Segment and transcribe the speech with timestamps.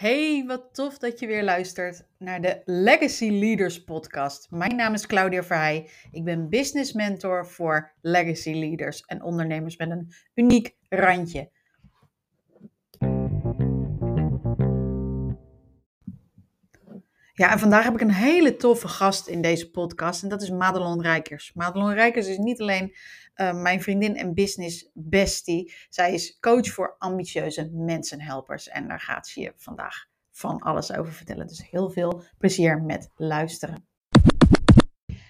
[0.00, 4.50] Hey, wat tof dat je weer luistert naar de Legacy Leaders podcast.
[4.50, 5.90] Mijn naam is Claudia Verheij.
[6.12, 11.50] Ik ben business mentor voor legacy leaders en ondernemers met een uniek randje.
[17.40, 20.50] Ja, en vandaag heb ik een hele toffe gast in deze podcast en dat is
[20.50, 21.52] Madelon Rijkers.
[21.54, 22.96] Madelon Rijkers is niet alleen
[23.36, 25.74] uh, mijn vriendin en business bestie.
[25.88, 31.12] Zij is coach voor ambitieuze mensenhelpers en daar gaat ze je vandaag van alles over
[31.12, 31.46] vertellen.
[31.46, 33.88] Dus heel veel plezier met luisteren.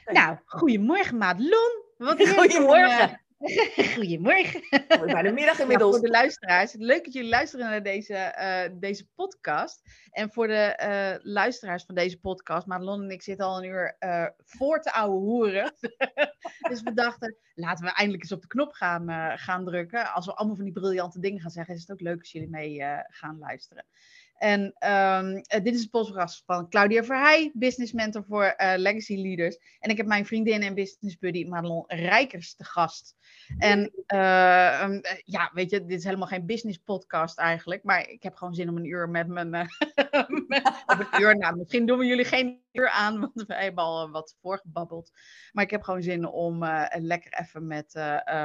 [0.04, 1.82] Nou, goedemorgen Madelon.
[1.96, 3.20] Wat goedemorgen.
[3.94, 4.62] Goedemorgen.
[4.88, 5.96] Bij de middag inmiddels.
[5.96, 6.74] voor de luisteraars.
[6.74, 9.82] Leuk dat jullie luisteren naar deze, uh, deze podcast.
[10.10, 13.96] En voor de uh, luisteraars van deze podcast, Madelon en ik zitten al een uur
[14.00, 15.74] uh, voor te ouwe hoeren.
[16.70, 20.12] dus we dachten, laten we eindelijk eens op de knop gaan, gaan drukken.
[20.12, 22.50] Als we allemaal van die briljante dingen gaan zeggen, is het ook leuk als jullie
[22.50, 23.86] mee gaan luisteren.
[24.40, 29.59] En um, dit is het podcast van Claudia Verheij, business mentor voor uh, legacy leaders.
[29.78, 33.16] En ik heb mijn vriendin en business buddy Madelon Rijkers te gast.
[33.59, 37.82] En uh, um, ja, weet je, dit is helemaal geen business podcast eigenlijk.
[37.82, 39.54] Maar ik heb gewoon zin om een uur met mijn.
[41.20, 45.10] uur, nou, misschien doen we jullie geen uur aan, want we hebben al wat voorgebabbeld.
[45.52, 46.65] Maar ik heb gewoon zin om
[46.98, 47.95] lekker even met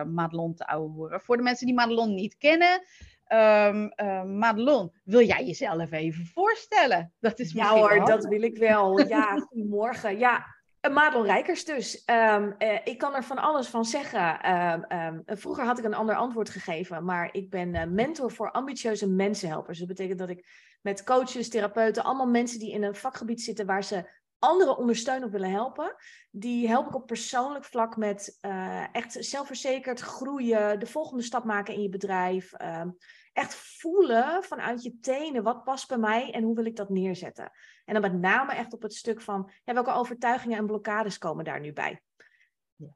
[0.07, 1.21] Madelon te ouwehoeren.
[1.21, 2.81] Voor de mensen die Madelon niet kennen.
[3.27, 7.13] Um, uh, Madelon, wil jij jezelf even voorstellen?
[7.19, 9.07] Dat is ja hoor, dat wil ik wel.
[9.07, 10.17] Ja, goedemorgen.
[10.17, 10.45] Ja,
[10.91, 12.03] Madelon Rijkers dus.
[12.05, 14.51] Um, uh, ik kan er van alles van zeggen.
[15.05, 19.09] Um, vroeger had ik een ander antwoord gegeven, maar ik ben uh, mentor voor ambitieuze
[19.09, 19.79] mensenhelpers.
[19.79, 20.45] Dat betekent dat ik
[20.81, 24.09] met coaches, therapeuten, allemaal mensen die in een vakgebied zitten waar ze
[24.45, 25.95] anderen ondersteunen of willen helpen,
[26.31, 31.73] die help ik op persoonlijk vlak met uh, echt zelfverzekerd groeien, de volgende stap maken
[31.73, 32.61] in je bedrijf.
[32.61, 32.81] Uh,
[33.33, 37.51] echt voelen vanuit je tenen wat past bij mij en hoe wil ik dat neerzetten.
[37.85, 41.43] En dan met name echt op het stuk van ja, welke overtuigingen en blokkades komen
[41.43, 42.01] daar nu bij.
[42.75, 42.95] Ja,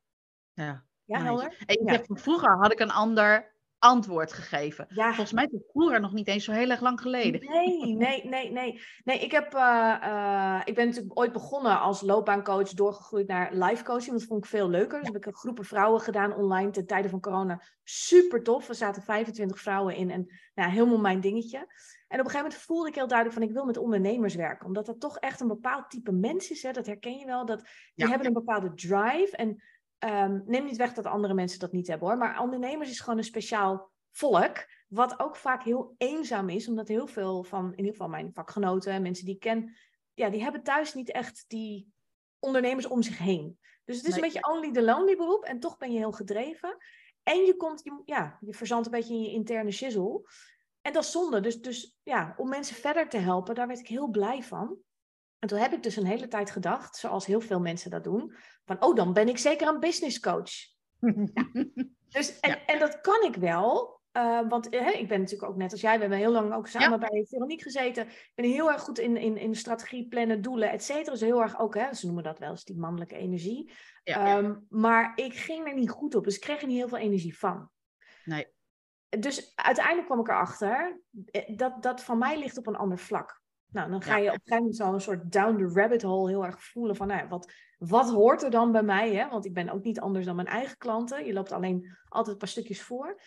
[0.54, 0.84] ja.
[1.04, 1.64] ja helder?
[1.66, 2.02] En ja.
[2.08, 4.86] vroeger had ik een ander antwoord gegeven.
[4.90, 5.08] Ja.
[5.08, 7.46] Volgens mij is vroeger nog niet eens zo heel erg lang geleden.
[7.46, 8.82] Nee, nee, nee, nee.
[9.04, 13.84] Nee, ik, heb, uh, uh, ik ben natuurlijk ooit begonnen als loopbaancoach, doorgegroeid naar live
[13.84, 14.12] coaching.
[14.12, 15.00] Dat vond ik veel leuker.
[15.00, 17.62] Dus heb ik een groepen vrouwen gedaan online ten tijde van corona.
[17.84, 18.70] Super tof.
[18.70, 21.58] Er zaten 25 vrouwen in en nou, helemaal mijn dingetje.
[21.58, 24.66] En op een gegeven moment voelde ik heel duidelijk van ik wil met ondernemers werken.
[24.66, 26.64] Omdat dat toch echt een bepaald type mens is.
[26.64, 26.72] Hè?
[26.72, 27.46] Dat herken je wel.
[27.46, 29.30] Dat, die hebben een bepaalde drive.
[29.36, 29.64] En
[30.06, 32.18] Um, neem niet weg dat andere mensen dat niet hebben hoor.
[32.18, 34.68] Maar ondernemers is gewoon een speciaal volk.
[34.88, 36.68] Wat ook vaak heel eenzaam is.
[36.68, 39.76] Omdat heel veel van, in ieder geval mijn vakgenoten en mensen die ik ken.
[40.14, 41.94] Ja, die hebben thuis niet echt die
[42.40, 43.60] ondernemers om zich heen.
[43.86, 45.44] Dus het is een beetje only the lonely beroep.
[45.44, 46.78] En toch ben je heel gedreven.
[47.24, 50.22] En je komt, je, ja, je verzandt een beetje in je interne shizzle.
[50.82, 51.40] En dat is zonde.
[51.40, 54.78] Dus, dus ja, om mensen verder te helpen, daar werd ik heel blij van.
[55.40, 58.36] En toen heb ik dus een hele tijd gedacht, zoals heel veel mensen dat doen,
[58.66, 60.52] van oh, dan ben ik zeker een business coach.
[61.34, 61.50] ja.
[62.10, 65.72] Dus, en, en dat kan ik wel, uh, want uh, ik ben natuurlijk ook net
[65.72, 68.08] als jij, we hebben heel lang ook samen bij Veronique gezeten.
[68.08, 71.12] Ik ben heel erg goed in, in, in strategie, plannen, doelen, et cetera.
[71.12, 73.72] Dus heel erg ook, hè, ze noemen dat wel eens die mannelijke energie.
[74.04, 76.88] Ja, um, maar ik ging er niet goed op, dus ik kreeg er niet heel
[76.88, 77.70] veel energie van.
[78.24, 78.48] Nee.
[79.10, 83.39] Dus uiteindelijk kwam ik erachter eh, dat dat van mij ligt op een ander vlak.
[83.72, 86.30] Nou, dan ga je op een gegeven moment zo een soort down the rabbit hole
[86.30, 89.16] heel erg voelen van, nou, wat, wat hoort er dan bij mij?
[89.16, 89.30] Hè?
[89.30, 91.26] Want ik ben ook niet anders dan mijn eigen klanten.
[91.26, 93.22] Je loopt alleen altijd een paar stukjes voor.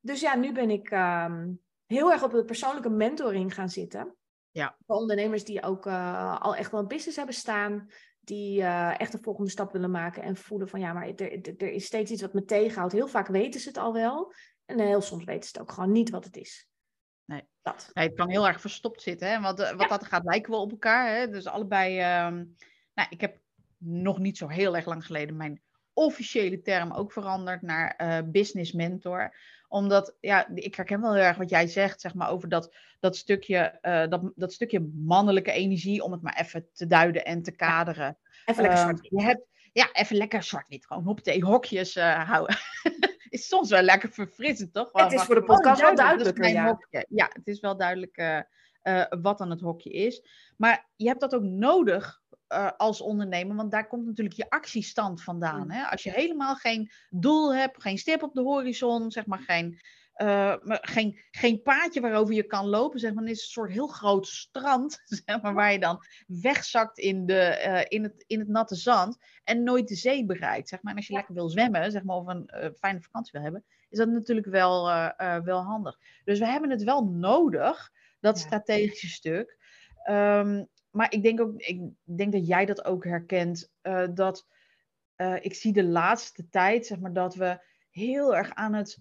[0.00, 4.16] Dus ja, nu ben ik um, heel erg op de persoonlijke mentoring gaan zitten.
[4.50, 4.76] Ja.
[4.86, 7.88] Voor ondernemers die ook uh, al echt wel een business hebben staan.
[8.20, 11.70] Die uh, echt een volgende stap willen maken en voelen van ja, maar er, er
[11.70, 12.92] is steeds iets wat me tegenhoudt.
[12.92, 14.32] Heel vaak weten ze het al wel.
[14.64, 16.68] En heel soms weten ze het ook gewoon niet wat het is.
[17.66, 17.90] Dat.
[17.92, 19.40] Nee, het kan heel erg verstopt zitten, hè?
[19.40, 21.16] want, wat dat gaat lijken wel op elkaar.
[21.16, 21.28] Hè?
[21.28, 21.90] Dus allebei,
[22.26, 22.56] um,
[22.94, 23.38] nou, ik heb
[23.78, 25.60] nog niet zo heel erg lang geleden mijn
[25.92, 29.34] officiële term ook veranderd naar uh, business mentor.
[29.68, 33.16] Omdat, ja, ik herken wel heel erg wat jij zegt, zeg maar, over dat, dat,
[33.16, 37.52] stukje, uh, dat, dat stukje mannelijke energie, om het maar even te duiden en te
[37.52, 38.18] kaderen.
[38.44, 39.04] Even lekker zwart.
[39.04, 42.56] Uh, je hebt, ja, even lekker zwart-wit, gewoon op de hokjes houden.
[43.28, 44.88] is soms wel lekker verfrissend, toch?
[44.92, 46.44] Het is voor de podcast oh, wel duidelijk.
[46.44, 46.78] Ja.
[47.08, 48.40] ja, het is wel duidelijk uh,
[48.82, 50.22] uh, wat dan het hokje is.
[50.56, 55.22] Maar je hebt dat ook nodig uh, als ondernemer, want daar komt natuurlijk je actiestand
[55.22, 55.62] vandaan.
[55.62, 55.70] Mm.
[55.70, 55.84] Hè?
[55.84, 59.80] Als je helemaal geen doel hebt, geen stip op de horizon, zeg maar geen,
[60.22, 63.70] uh, geen, geen paadje waarover je kan lopen, zeg maar, dan is het een soort
[63.70, 68.38] heel groot strand, zeg maar, waar je dan wegzakt in, de, uh, in, het, in
[68.38, 70.68] het natte zand en nooit de zee bereikt.
[70.68, 70.92] Zeg maar.
[70.92, 71.18] En als je ja.
[71.18, 74.84] lekker wil zwemmen, zeg maar, of een fijne vakantie wil hebben, is dat natuurlijk wel,
[75.44, 75.98] wel handig.
[76.24, 77.90] Dus we hebben het wel nodig
[78.20, 78.44] Dat Ja.
[78.46, 79.56] strategische stuk.
[80.02, 83.72] Ehm, maar ik denk ook, ik denk dat jij dat ook herkent.
[83.80, 84.46] eh, dat
[85.16, 87.58] eh, ik zie de laatste tijd, zeg maar, dat we
[87.90, 88.98] heel erg aan het,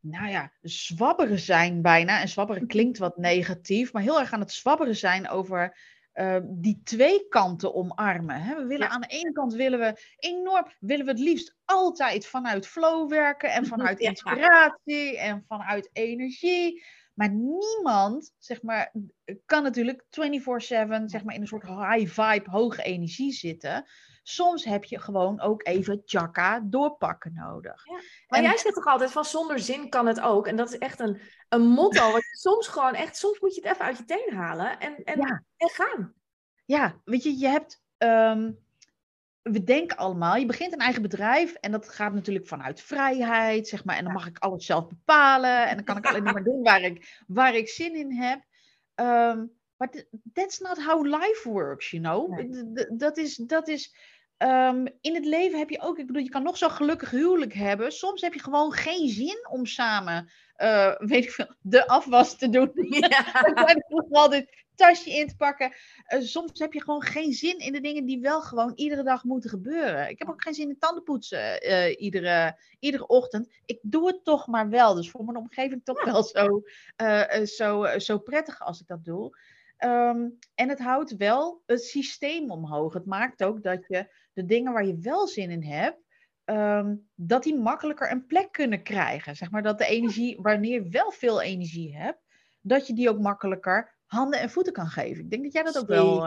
[0.00, 2.20] nou ja, zwabberen zijn bijna.
[2.20, 5.78] En zwabberen klinkt wat negatief, maar heel erg aan het zwabberen zijn over
[6.12, 8.42] eh, die twee kanten omarmen.
[8.42, 8.54] Hè?
[8.54, 8.92] We willen Ja.
[8.92, 13.50] aan de ene kant willen we enorm, willen we het liefst altijd vanuit flow werken
[13.52, 14.08] en vanuit Ja.
[14.08, 16.84] inspiratie en vanuit energie.
[17.14, 18.92] Maar niemand, zeg maar,
[19.46, 23.84] kan natuurlijk 24/7 zeg maar, in een soort high vibe, hoge energie zitten.
[24.22, 27.86] Soms heb je gewoon ook even chakra doorpakken nodig.
[27.86, 30.46] Maar En- jij zegt toch altijd van zonder zin kan het ook.
[30.46, 32.12] En dat is echt een, een motto.
[32.32, 35.42] Soms gewoon echt, soms moet je het even uit je teen halen en, en, Ja.
[35.56, 36.14] en gaan.
[36.64, 37.82] Ja, weet je, je hebt.
[37.98, 38.52] ehm,
[39.42, 43.84] we denken allemaal, je begint een eigen bedrijf en dat gaat natuurlijk vanuit vrijheid, zeg
[43.84, 43.96] maar.
[43.96, 46.80] En dan mag ik alles zelf bepalen en dan kan ik alleen maar doen waar
[46.82, 48.42] ik, waar ik zin in heb.
[48.94, 49.46] Ehm,
[49.76, 52.30] maar th- that's not how life works, you know.
[52.38, 52.86] Nee.
[52.96, 53.94] Dat is, dat is
[54.40, 57.54] ehm, in het leven heb je ook, ik bedoel, je kan nog zo'n gelukkig huwelijk
[57.54, 57.92] hebben.
[57.92, 62.48] Soms heb je gewoon geen zin om samen, eh, weet ik veel, de afwas te
[62.48, 62.70] doen.
[63.08, 64.28] Ja.
[64.28, 65.72] Dit tasje in te pakken.
[66.04, 69.24] Eh, soms heb je gewoon geen zin in de dingen die wel gewoon iedere dag
[69.24, 70.08] moeten gebeuren.
[70.08, 73.52] Ik heb ook geen zin in tandenpoetsen eh, iedere, iedere ochtend.
[73.64, 74.94] Ik doe het toch maar wel.
[74.94, 76.62] Dus voor mijn omgeving toch wel zo,
[77.44, 79.36] zo, zo prettig als ik dat doe.
[79.80, 82.92] Ehm, en het houdt wel het systeem omhoog.
[82.94, 85.98] Het maakt ook dat je de dingen waar je wel zin in hebt,
[86.44, 89.36] ehm, dat die makkelijker een plek kunnen krijgen.
[89.36, 92.18] Zeg maar dat de energie, wanneer je wel veel energie hebt,
[92.60, 95.24] dat je die ook makkelijker handen en voeten kan geven.
[95.24, 96.24] Ik denk dat jij dat ook wel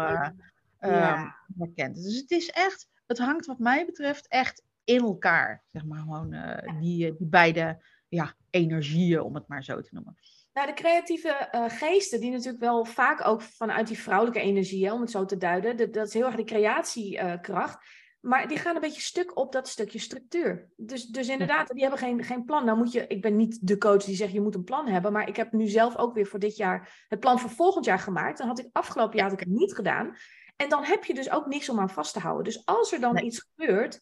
[0.80, 1.38] Ja.
[1.58, 1.96] herkent.
[2.04, 5.64] Dus het is echt, het hangt wat mij betreft echt in elkaar.
[5.68, 10.16] Zeg maar gewoon eh, die, die beide ja, energieën, om het maar zo te noemen.
[10.54, 14.94] Nou, de creatieve eh, geesten, die natuurlijk wel vaak ook vanuit die vrouwelijke energie, hè,
[14.94, 17.86] om het zo te duiden, dat, dat is heel erg die creatiekracht.
[18.20, 20.70] maar die gaan een beetje stuk op dat stukje structuur.
[20.76, 22.66] Dus, dus inderdaad, die hebben geen, geen plan.
[22.66, 25.12] Nou moet je, ik ben niet de coach die zegt je moet een plan hebben,
[25.12, 28.00] maar ik heb nu zelf ook weer voor dit jaar het plan voor volgend jaar
[28.00, 28.38] gemaakt.
[28.38, 30.16] Dan had ik afgelopen jaar had ik het niet gedaan.
[30.56, 32.44] En dan heb je dus ook niks om aan vast te houden.
[32.44, 33.24] Dus als er dan Nee.
[33.24, 34.00] iets gebeurt,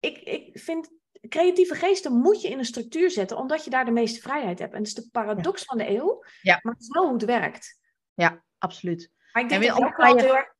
[0.00, 0.90] ik, ik vind
[1.28, 4.72] creatieve geesten moet je in een structuur zetten, omdat je daar de meeste vrijheid hebt.
[4.72, 6.58] En dat is de paradox van de eeuw, Ja.
[6.62, 7.78] maar het is wel hoe het werkt.
[8.14, 9.10] Ja, absoluut.
[9.32, 10.54] Maar ik En denk dat jouw ook klant je- heel erg...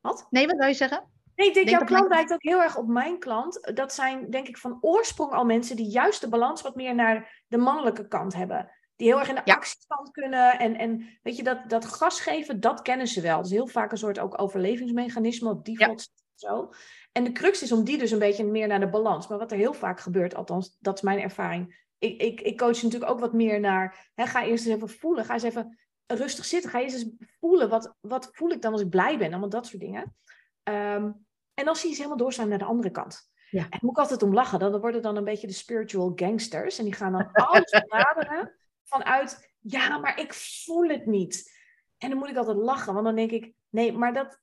[0.00, 0.26] Wat?
[0.30, 1.10] Nee, wat wil je zeggen?
[1.34, 3.70] Nee, ik denk, Denk jouw dat klant lijkt ook heel erg op mijn klant.
[3.74, 7.42] Dat zijn denk ik van oorsprong al mensen die juist de balans wat meer naar
[7.48, 8.70] de mannelijke kant hebben.
[8.96, 9.54] Die heel erg in de Ja.
[9.54, 10.58] actiestand kunnen.
[10.58, 13.42] En, en weet je, dat, dat gas geven, dat kennen ze wel.
[13.42, 16.08] Dus heel vaak een soort ook overlevingsmechanisme op default
[16.40, 16.72] zo.
[17.12, 19.28] En de crux is om die dus een beetje meer naar de balans.
[19.28, 21.84] Maar wat er heel vaak gebeurt, althans, dat is mijn ervaring.
[21.98, 25.24] Ik, ik, ik coach natuurlijk ook wat meer naar, hè, ga eerst eens even voelen.
[25.24, 26.70] Ga eens even rustig zitten.
[26.70, 27.10] Ga eerst eens
[27.40, 29.30] voelen, wat, wat voel ik dan als ik blij ben?
[29.30, 30.16] Allemaal dat soort dingen.
[30.62, 31.10] Ehm,
[31.54, 33.30] en dan zie je ze helemaal doorstaan naar de andere kant.
[33.50, 33.62] Ja.
[33.62, 34.58] En daar moet ik altijd om lachen.
[34.58, 36.78] Dan worden dan een beetje de spiritual gangsters.
[36.78, 38.54] En die gaan dan alles benaderen
[38.84, 41.54] vanuit, ja, maar ik voel het niet.
[41.98, 44.40] En dan moet ik altijd lachen, want dan denk ik, nee, maar dat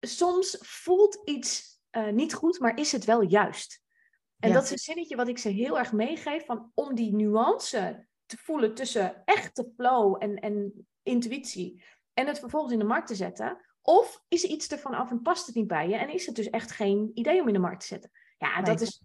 [0.00, 3.84] soms voelt iets eh, niet goed, maar is het wel juist.
[4.38, 4.54] En Ja.
[4.54, 8.36] dat is een zinnetje wat ik ze heel erg meegeef, van om die nuance te
[8.36, 11.84] voelen tussen echte flow en, en intuïtie
[12.14, 13.64] en het vervolgens in de markt te zetten.
[13.82, 16.34] Of is er iets ervan af en past het niet bij je en is het
[16.34, 18.10] dus echt geen idee om in de markt te zetten?
[18.38, 19.02] Ja, dat is,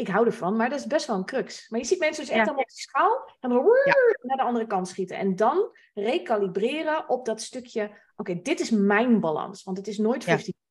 [0.00, 1.68] ik hou ervan, maar dat is best wel een crux.
[1.68, 2.52] Maar je ziet mensen dus echt Ja.
[2.52, 3.64] op die schaal en dan
[4.22, 5.16] naar de andere kant schieten.
[5.16, 10.24] En dan recalibreren op dat stukje, oké, dit is mijn balans, want het is nooit
[10.24, 10.46] 50.
[10.46, 10.68] Ja.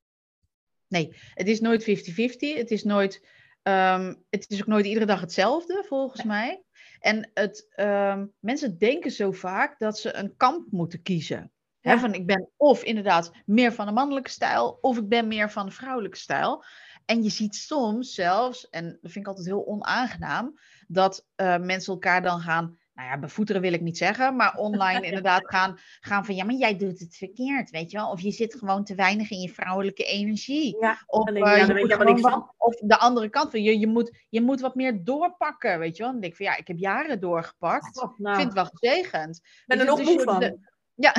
[0.88, 2.57] Nee, het is nooit 50-50.
[2.57, 3.27] Het is nooit.
[3.63, 6.63] ehm, het is ook nooit iedere dag hetzelfde, volgens mij.
[7.00, 11.51] En het, ehm, mensen denken zo vaak dat ze een kamp moeten kiezen.
[11.81, 15.65] Van ik ben of inderdaad meer van de mannelijke stijl, of ik ben meer van
[15.65, 16.63] de vrouwelijke stijl.
[17.09, 21.93] En je ziet soms zelfs, en dat vind ik altijd heel onaangenaam, dat eh, mensen
[21.93, 26.25] elkaar dan gaan, nou ja, bevoeteren wil ik niet zeggen, maar online inderdaad gaan, gaan
[26.25, 28.09] van ja, maar jij doet het verkeerd, weet je wel.
[28.09, 30.77] Of je zit gewoon te weinig in je vrouwelijke energie.
[30.79, 34.17] Ja, Of, je, eh, ja, je gewoon of de andere kant van je, je, moet,
[34.29, 36.11] je moet wat meer doorpakken, weet je wel.
[36.11, 38.01] Dan denk ik van ja, ik heb jaren doorgepakt.
[38.01, 39.41] Oh, Ik nou, vind het wel gezegend.
[39.65, 40.39] ben er nog moe dus je- van.
[40.39, 40.59] de-
[40.95, 41.13] ja,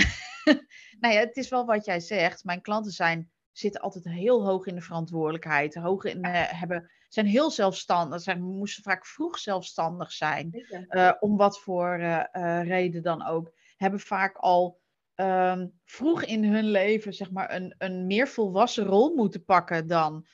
[1.00, 2.44] nou ja, het is wel wat jij zegt.
[2.44, 5.74] Mijn klanten zijn, zitten altijd heel hoog in de verantwoordelijkheid.
[5.74, 8.20] Hoog in, eh, hebben, zijn heel zelfstandig.
[8.20, 10.64] Zijn, moesten vaak vroeg zelfstandig zijn.
[10.88, 13.52] Eh, om wat voor eh, reden dan ook.
[13.76, 14.78] Hebben vaak al
[15.14, 20.26] ehm, vroeg in hun leven zeg maar, een, een meer volwassen rol moeten pakken dan,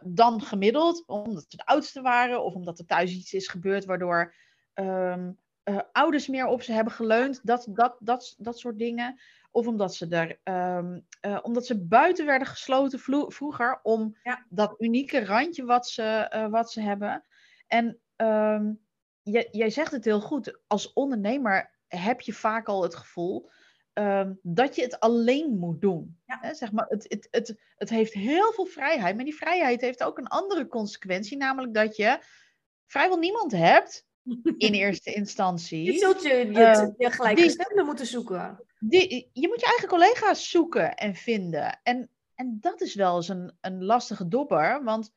[0.00, 1.06] dan gemiddeld.
[1.06, 4.34] Omdat ze de oudste waren of omdat er thuis iets is gebeurd waardoor
[4.74, 5.30] ehm,
[5.62, 9.20] eh, ouders meer op ze hebben geleund, dat, dat, dat, dat soort dingen.
[9.52, 12.98] Of omdat ze, daar, ehm, eh, omdat ze buiten werden gesloten
[13.32, 14.46] vroeger om Ja.
[14.48, 17.24] dat unieke randje wat ze, eh, wat ze hebben.
[17.66, 18.72] En ehm,
[19.22, 23.50] jij, jij zegt het heel goed, als ondernemer heb je vaak al het gevoel
[23.92, 26.20] ehm, dat je het alleen moet doen.
[26.26, 26.54] Ja.
[26.54, 30.18] Zeg maar, het, het, het, het heeft heel veel vrijheid, maar die vrijheid heeft ook
[30.18, 32.18] een andere consequentie, namelijk dat je
[32.86, 34.06] vrijwel niemand hebt
[34.56, 35.92] in eerste instantie.
[35.92, 36.94] Je zult je, je,
[37.74, 38.64] je moeten zoeken.
[38.84, 41.80] Die, je moet je eigen collega's zoeken en vinden.
[41.82, 45.14] En, en dat is wel eens een, een lastige dobber, want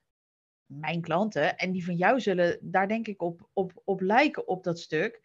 [0.66, 4.64] mijn klanten en die van jou zullen daar denk ik op, op, op lijken op
[4.64, 5.22] dat stuk,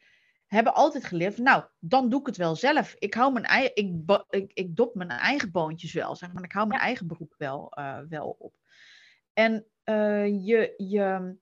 [0.47, 2.95] hebben altijd geleerd, nou, dan doe ik het wel zelf.
[2.99, 6.45] Ik, hou mijn eigen, ik, ik, ik dop mijn eigen boontjes wel, zeg maar.
[6.45, 8.55] Ik hou mijn eigen beroep wel, eh, wel op.
[9.33, 11.37] En eh, je, je,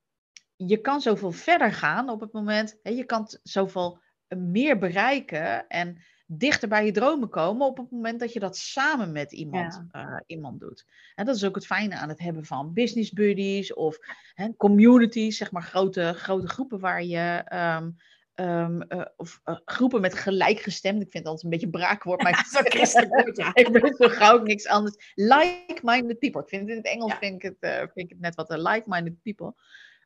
[0.57, 6.03] je kan zoveel verder gaan op het moment, hè, je kan zoveel meer bereiken en
[6.31, 10.17] dichter bij je dromen komen op het moment dat je dat samen met iemand, eh,
[10.27, 10.87] iemand doet.
[11.15, 13.99] En dat is ook het fijne aan het hebben van business buddies of
[14.35, 17.43] hè, communities, zeg maar grote, grote groepen waar je.
[17.45, 17.91] ehm,
[18.35, 21.03] ehm, eh, of eh, groepen met gelijkgestemd.
[21.03, 23.51] Ik vind het altijd een beetje braakwoord, maar christelijk ja.
[23.65, 25.13] ik ben zo gauw niks anders.
[25.15, 26.41] Like-minded people.
[26.43, 27.19] Ik vind het in het Engels Ja.
[27.19, 29.55] vind, ik het, vind ik het net wat like-minded people.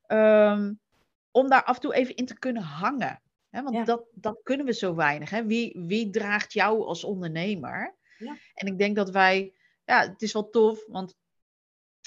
[0.07, 0.73] Ehm,
[1.31, 3.23] om daar af en toe even in te kunnen hangen.
[3.53, 3.63] Hè?
[3.63, 3.85] Want Ja.
[3.85, 5.31] dat, dat kunnen we zo weinig.
[5.31, 5.45] Hè?
[5.47, 7.95] Wie, wie draagt jou als ondernemer?
[8.19, 8.37] Ja.
[8.55, 9.55] En ik denk dat wij,
[9.85, 11.15] ja, het is wel tof, want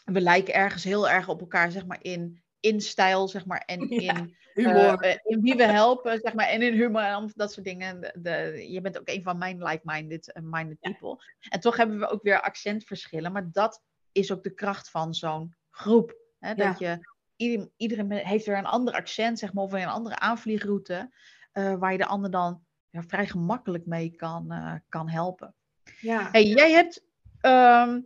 [0.05, 3.87] we lijken ergens heel erg op elkaar, zeg maar, in, in stijl, zeg maar, en
[4.01, 4.99] Ja, in, Humor.
[4.99, 8.01] eh, eh, in wie we helpen, zeg maar, en in humor en dat soort dingen.
[8.01, 10.89] De, de- je bent ook een van mijn like-minded eh, minded Ja.
[10.91, 11.23] people.
[11.49, 15.55] En toch hebben we ook weer accentverschillen, maar dat is ook de kracht van zo'n
[15.69, 16.17] groep.
[16.39, 16.53] Hè?
[16.55, 16.99] Dat je,
[17.35, 21.13] ieder, iedereen heeft weer een ander accent, zeg maar, of weer een andere aanvliegroute,
[21.55, 25.55] waar je de ander dan ja, vrij gemakkelijk mee kan, eh, kan helpen.
[25.99, 26.29] ja.
[26.31, 27.05] Hey, jij hebt,
[27.41, 28.01] ehm,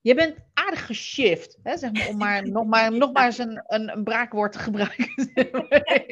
[0.00, 3.64] je bent aardig geshift, hè, zeg maar, om maar, nog, maar, nog maar eens een,
[3.66, 5.12] een, een braakwoord te gebruiken.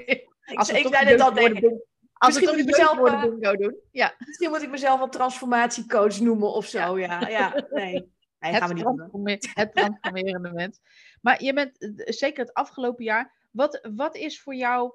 [0.04, 1.64] ik, Als ik zei net al, denk ik,
[2.12, 3.76] Als Misschien moet ik mezelf, bingo doen.
[3.90, 6.98] Ja, misschien moet ik mezelf wel transformatiecoach noemen of zo.
[6.98, 8.12] Ja, ja, nee.
[8.38, 8.96] Nee, gaan we het, niet doen.
[8.96, 10.80] transforme- het transformerende mens.
[11.20, 14.92] Maar je bent, eh, zeker het afgelopen jaar, wat, wat is voor jou...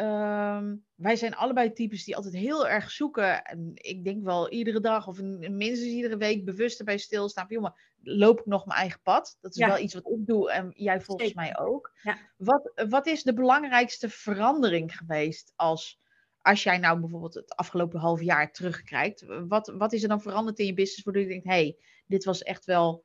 [0.00, 3.44] ehm, wij zijn allebei types die altijd heel erg zoeken.
[3.44, 7.46] En ik denk wel iedere dag of in- minstens iedere week bewust erbij stilstaan.
[7.46, 9.38] Van, jongen, loop ik nog mijn eigen pad?
[9.40, 9.66] Dat is Ja.
[9.66, 11.42] wel iets wat ik doe en jij volgens Zeker.
[11.42, 11.92] mij ook.
[12.02, 12.16] Ja.
[12.36, 16.00] Wat, wat is de belangrijkste verandering geweest als,
[16.42, 19.24] als jij nou bijvoorbeeld het afgelopen half jaar terugkijkt?
[19.48, 21.76] Wat, wat is er dan veranderd in je business waardoor je denkt, hé, hey,
[22.06, 23.04] dit was echt wel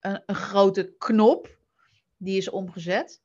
[0.00, 1.58] een, een grote knop
[2.16, 3.21] die is omgezet?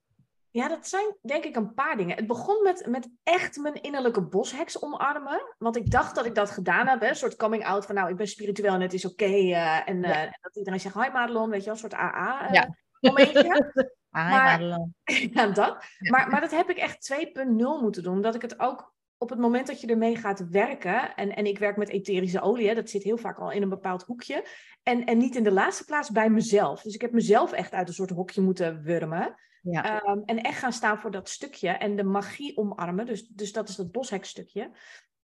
[0.58, 2.16] Ja, dat zijn denk ik een paar dingen.
[2.16, 5.56] Het begon met, met echt mijn innerlijke bosheks omarmen.
[5.58, 7.02] Want ik dacht dat ik dat gedaan heb.
[7.02, 7.08] Hè?
[7.10, 9.26] Een soort coming out van nou, ik ben spiritueel en het is oké.
[9.26, 12.48] eh, en, eh, en dat iedereen zegt, hi Madelon, weet je wel, een soort AA
[12.48, 12.76] eh, Ja.
[13.10, 13.72] momentje.
[14.10, 14.96] Maar- Madelon.
[15.34, 15.86] ja, dat.
[16.00, 18.14] Maar, maar dat heb ik echt 2.0 moeten doen.
[18.14, 21.16] Omdat ik het ook op het moment dat je ermee gaat werken.
[21.16, 22.68] En, en ik werk met etherische olie.
[22.68, 24.46] Hè, dat zit heel vaak al in een bepaald hoekje.
[24.84, 26.82] En, en niet in de laatste plaats bij mezelf.
[26.82, 29.36] Dus ik heb mezelf echt uit een soort hokje moeten wurmen.
[29.71, 30.01] Ja.
[30.01, 31.69] Ehm, en echt gaan staan voor dat stukje.
[31.69, 33.05] En de magie omarmen.
[33.05, 34.71] Dus, dus dat is dat boshekstukje.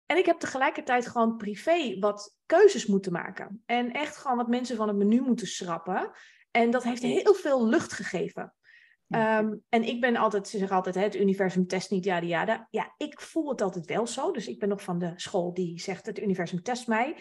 [0.06, 3.62] En ik heb tegelijkertijd gewoon privé wat keuzes moeten maken.
[3.66, 6.10] En echt gewoon wat mensen van het menu moeten schrappen.
[6.50, 8.54] En dat heeft heel veel lucht gegeven.
[9.08, 12.66] Ehm, en ik ben altijd, ze zeggen altijd, hè, het universum test niet, ja, ja.
[12.70, 14.32] Ja, ik voel het altijd wel zo.
[14.32, 17.16] Dus ik ben nog van de school die zegt, het universum test mij.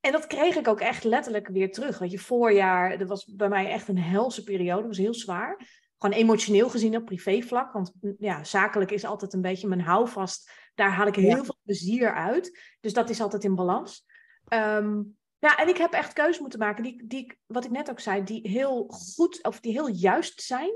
[0.00, 1.98] En dat kreeg ik ook echt letterlijk weer terug.
[1.98, 4.80] Weet je, voorjaar, dat was bij mij echt een helse periode.
[4.80, 5.82] Dat was heel zwaar.
[6.04, 7.72] Gewoon emotioneel gezien op privévlak.
[7.72, 10.50] Want mm, ja, zakelijk is altijd een beetje mijn houvast.
[10.74, 11.44] Daar haal ik heel Ja.
[11.44, 12.60] veel plezier uit.
[12.80, 14.06] Dus dat is altijd in balans.
[14.48, 15.02] Ehm,
[15.38, 18.22] ja, en ik heb echt keuzes moeten maken die, die, wat ik net ook zei,
[18.24, 20.70] die heel goed of die heel juist zijn,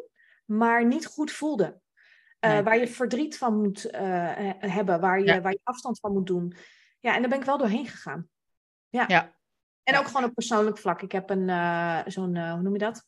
[0.44, 1.80] maar niet goed voelden.
[2.38, 2.62] Eh, Nee.
[2.62, 4.00] Waar je verdriet van moet eh,
[4.34, 5.40] he- hebben, waar je, Ja.
[5.40, 6.54] waar je afstand van moet doen.
[7.00, 8.28] Ja, en daar ben ik wel doorheen gegaan.
[8.88, 9.04] Ja.
[9.08, 9.36] Ja.
[9.82, 11.02] En ook gewoon op persoonlijk vlak.
[11.02, 13.06] Ik heb een, eh, zo'n, hoe noem je dat?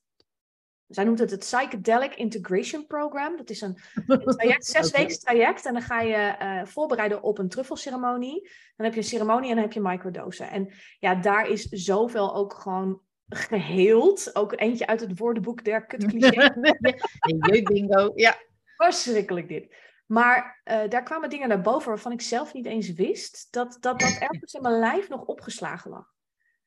[0.90, 3.36] Zij noemt het het Psychedelic Integration Program.
[3.36, 5.66] Dat is een een traject, zes traject.
[5.66, 8.50] En dan ga je eh, voorbereiden op een truffelceremonie.
[8.76, 10.50] Dan heb je een ceremonie en dan heb je microdosen.
[10.50, 14.36] En ja, daar is zoveel ook gewoon geheeld.
[14.36, 16.48] Ook eentje uit het woordenboek der kutclichés.
[16.60, 18.12] De jeugdbingo.
[18.14, 18.36] Ja.
[18.76, 19.74] Verschrikkelijk dit.
[20.06, 24.00] Maar eh, daar kwamen dingen naar boven waarvan ik zelf niet eens wist dat dat,
[24.00, 26.12] dat ergens in mijn lijf nog opgeslagen lag.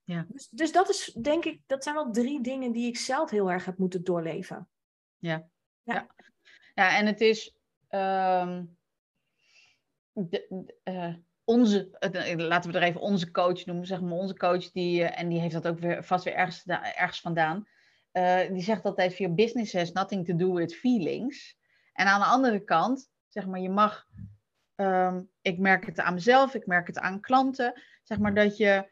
[0.04, 0.26] Ja.
[0.28, 3.52] Dus, dus dat is denk ik, dat zijn wel drie dingen die ik zelf heel
[3.52, 4.70] erg heb moeten doorleven.
[6.76, 7.56] Ja, en het is.
[7.88, 8.66] ehm,
[10.14, 14.72] de, uh, onze, uh, laten we er even onze coach noemen, zeg maar onze coach,
[14.72, 17.68] die, uh, en die heeft dat ook weer vast weer ergens, ergens vandaan.
[18.52, 21.58] die zegt altijd: Your business has nothing to do with feelings.
[21.94, 24.08] En aan de andere kant, zeg maar, je mag,
[24.76, 28.92] um, ik merk het aan mezelf, ik merk het aan klanten, zeg maar dat je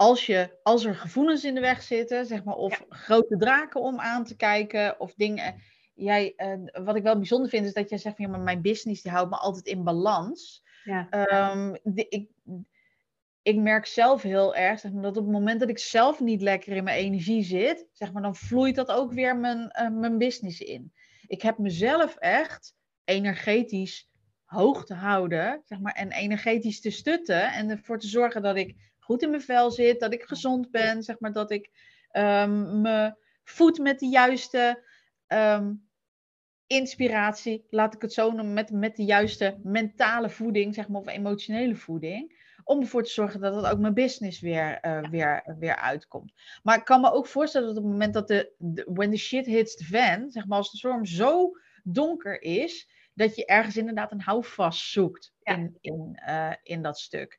[0.00, 3.98] als, je, als er gevoelens in de weg zitten, zeg maar, of grote draken om
[3.98, 5.54] aan te kijken, of dingen.
[5.94, 8.62] Jij, uh, wat ik wel bijzonder vind, is dat jij zegt van ja, maar mijn
[8.62, 10.62] business die houdt me altijd in balans.
[10.84, 11.08] Ja.
[11.52, 12.28] Um, de, ik,
[13.42, 16.42] ik merk zelf heel erg zeg maar, dat op het moment dat ik zelf niet
[16.42, 20.18] lekker in mijn energie zit, zeg maar, dan vloeit dat ook weer mijn, uh, mijn
[20.18, 20.92] business in.
[21.26, 24.08] Ik heb mezelf echt energetisch
[24.44, 28.88] hoog te houden, zeg maar, en energetisch te stutten en ervoor te zorgen dat ik
[29.10, 31.70] goed in mijn vel zit, dat ik gezond ben, zeg maar, dat ik
[32.12, 33.14] um, me
[33.44, 34.84] voed met de juiste
[35.28, 35.88] um,
[36.66, 41.08] inspiratie, laat ik het zo noemen, met, met de juiste mentale voeding, zeg maar, of
[41.08, 42.48] emotionele voeding.
[42.64, 46.32] Om ervoor te zorgen dat het ook mijn business weer, uh, weer, weer uitkomt.
[46.62, 49.16] Maar ik kan me ook voorstellen dat op het moment dat de, de when the
[49.16, 51.50] shit hits the fan, zeg maar, als de storm zo
[51.82, 57.38] donker is, dat je ergens inderdaad een houvast zoekt in, in, uh, in dat stuk.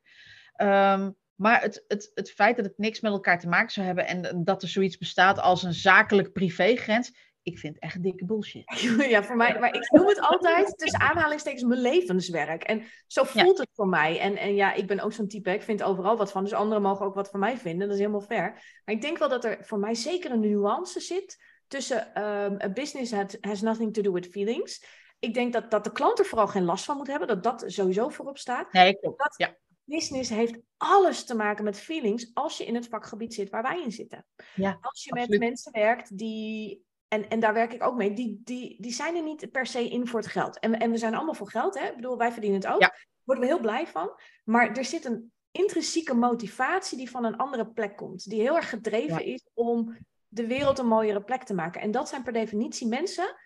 [0.56, 4.06] Um, maar het, het, het feit dat het niks met elkaar te maken zou hebben
[4.06, 7.12] en dat er zoiets bestaat als een zakelijk privégrens,
[7.42, 8.64] ik vind het echt dikke bullshit.
[9.10, 12.62] Ja, voor mij, maar ik noem het altijd tussen aanhalingstekens mijn levenswerk.
[12.62, 14.18] En zo voelt het voor mij.
[14.20, 16.42] En, en ja, ik ben ook zo'n type, ik vind overal wat van.
[16.44, 18.52] Dus anderen mogen ook wat van mij vinden, dat is helemaal fair.
[18.84, 22.68] Maar ik denk wel dat er voor mij zeker een nuance zit tussen um, a
[22.68, 24.84] business has, has nothing to do with feelings.
[25.18, 27.64] Ik denk dat, dat de klant er vooral geen last van moet hebben, dat dat
[27.66, 28.72] sowieso voorop staat.
[28.72, 29.18] Nee, klopt.
[29.18, 29.56] Dat, ja
[29.92, 33.82] business heeft alles te maken met feelings als je in het vakgebied zit waar wij
[33.82, 34.26] in zitten.
[34.54, 38.40] Ja, als je met mensen werkt die, en, en daar werk ik ook mee, die,
[38.44, 40.58] die, die zijn er niet per se in voor het geld.
[40.58, 41.86] En, en we zijn allemaal voor geld, hè?
[41.86, 42.80] Ik bedoel, wij verdienen het ook.
[42.80, 42.86] Ja.
[42.86, 44.10] Daar worden we heel blij van.
[44.44, 48.28] Maar er zit een intrinsieke motivatie die van een andere plek komt.
[48.30, 49.96] Die heel erg gedreven is om
[50.28, 51.80] de wereld een mooiere plek te maken.
[51.80, 53.36] En dat zijn per definitie mensen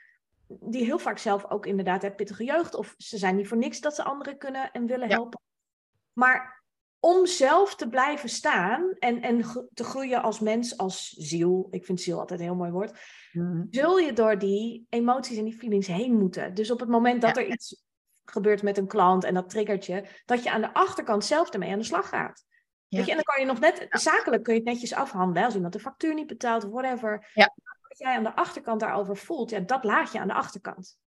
[0.48, 2.74] die heel vaak zelf ook inderdaad hebben pittige jeugd.
[2.74, 5.40] Of ze zijn niet voor niks dat ze anderen kunnen en willen helpen.
[6.18, 6.64] Maar
[7.00, 9.40] om zelf te blijven staan en, en
[9.74, 12.98] te groeien als mens, als ziel, ik vind ziel altijd een heel mooi woord,
[13.32, 13.66] mm.
[13.70, 16.54] zul je door die emoties en die feelings heen moeten.
[16.54, 17.84] Dus op het moment dat er iets
[18.24, 21.72] gebeurt met een klant en dat triggert je, dat je aan de achterkant zelf ermee
[21.72, 22.44] aan de slag gaat.
[22.88, 22.98] Ja.
[22.98, 25.54] Weet je, en dan kan je nog net, zakelijk kun je het netjes afhandelen, als
[25.54, 27.30] iemand de factuur niet betaalt of whatever.
[27.34, 27.54] Ja.
[27.88, 30.98] Wat jij aan de achterkant daarover voelt, ja, dat laat je aan de achterkant.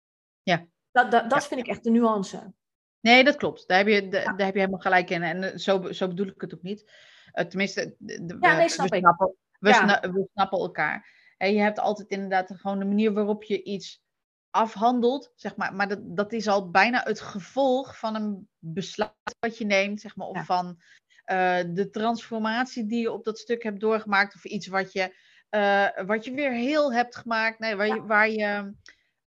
[0.42, 0.66] Ja.
[0.90, 2.52] Dat, dat, dat vind ik echt de nuance.
[3.00, 3.68] Nee, dat klopt.
[3.68, 5.22] Daar heb je, daar heb je helemaal gelijk in.
[5.22, 6.90] En eh, zo, zo bedoel ik het ook niet.
[7.34, 9.02] Uh, tenminste, de, ja, nee, snap we, ik.
[9.02, 10.00] Snappen, we, ja.
[10.00, 11.16] we, snappen elkaar.
[11.36, 14.02] En je hebt altijd inderdaad gewoon de manier waarop je iets
[14.50, 15.74] afhandelt, zeg maar.
[15.74, 20.16] Maar dat, dat is al bijna het gevolg van een besluit wat je neemt, zeg
[20.16, 20.26] maar.
[20.26, 20.66] Of van
[21.26, 24.34] uh, de transformatie die je op dat stuk hebt doorgemaakt.
[24.34, 25.14] Of iets wat je,
[26.06, 27.58] wat je weer heel hebt gemaakt.
[27.58, 28.02] Nee, waar je...
[28.02, 28.74] Waar je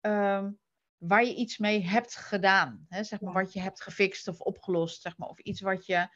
[0.02, 0.61] um,
[1.02, 2.86] waar je iets mee hebt gedaan.
[2.90, 3.04] Hè?
[3.04, 5.02] Zeg maar, wat je hebt gefixt of opgelost.
[5.02, 6.08] Zeg maar, of iets wat je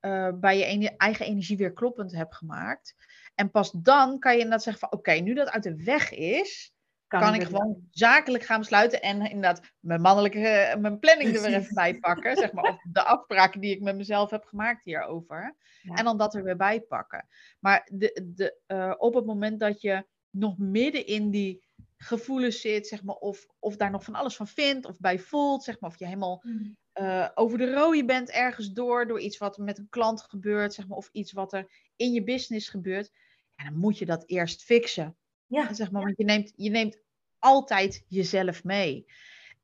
[0.00, 2.94] uh, bij je eigen energie weer kloppend hebt gemaakt.
[3.34, 6.72] En pas dan kan je inderdaad zeggen van oké, nu dat uit de weg is,
[7.06, 11.54] kan, kan ik gewoon zakelijk gaan besluiten en inderdaad mijn mannelijke, mijn planning er weer
[11.54, 12.36] even bij pakken.
[12.36, 15.56] zeg maar, of de afspraken die ik met mezelf heb gemaakt hierover.
[15.82, 15.94] Ja.
[15.94, 17.28] En dan dat er weer bij pakken.
[17.58, 21.67] Maar de, de, uh, op het moment dat je nog midden in die
[21.98, 25.64] gevoelens zit, zeg maar, of, of daar nog van alles van vindt of bij voelt,
[25.64, 26.76] zeg maar, of je helemaal mm.
[26.94, 30.88] uh, over de rode bent ergens door, door iets wat met een klant gebeurt, zeg
[30.88, 33.10] maar, of iets wat er in je business gebeurt,
[33.54, 35.16] ja, dan moet je dat eerst fixen.
[35.46, 35.72] Ja.
[35.72, 36.98] Zeg maar, want je neemt, je neemt
[37.38, 39.06] altijd jezelf mee.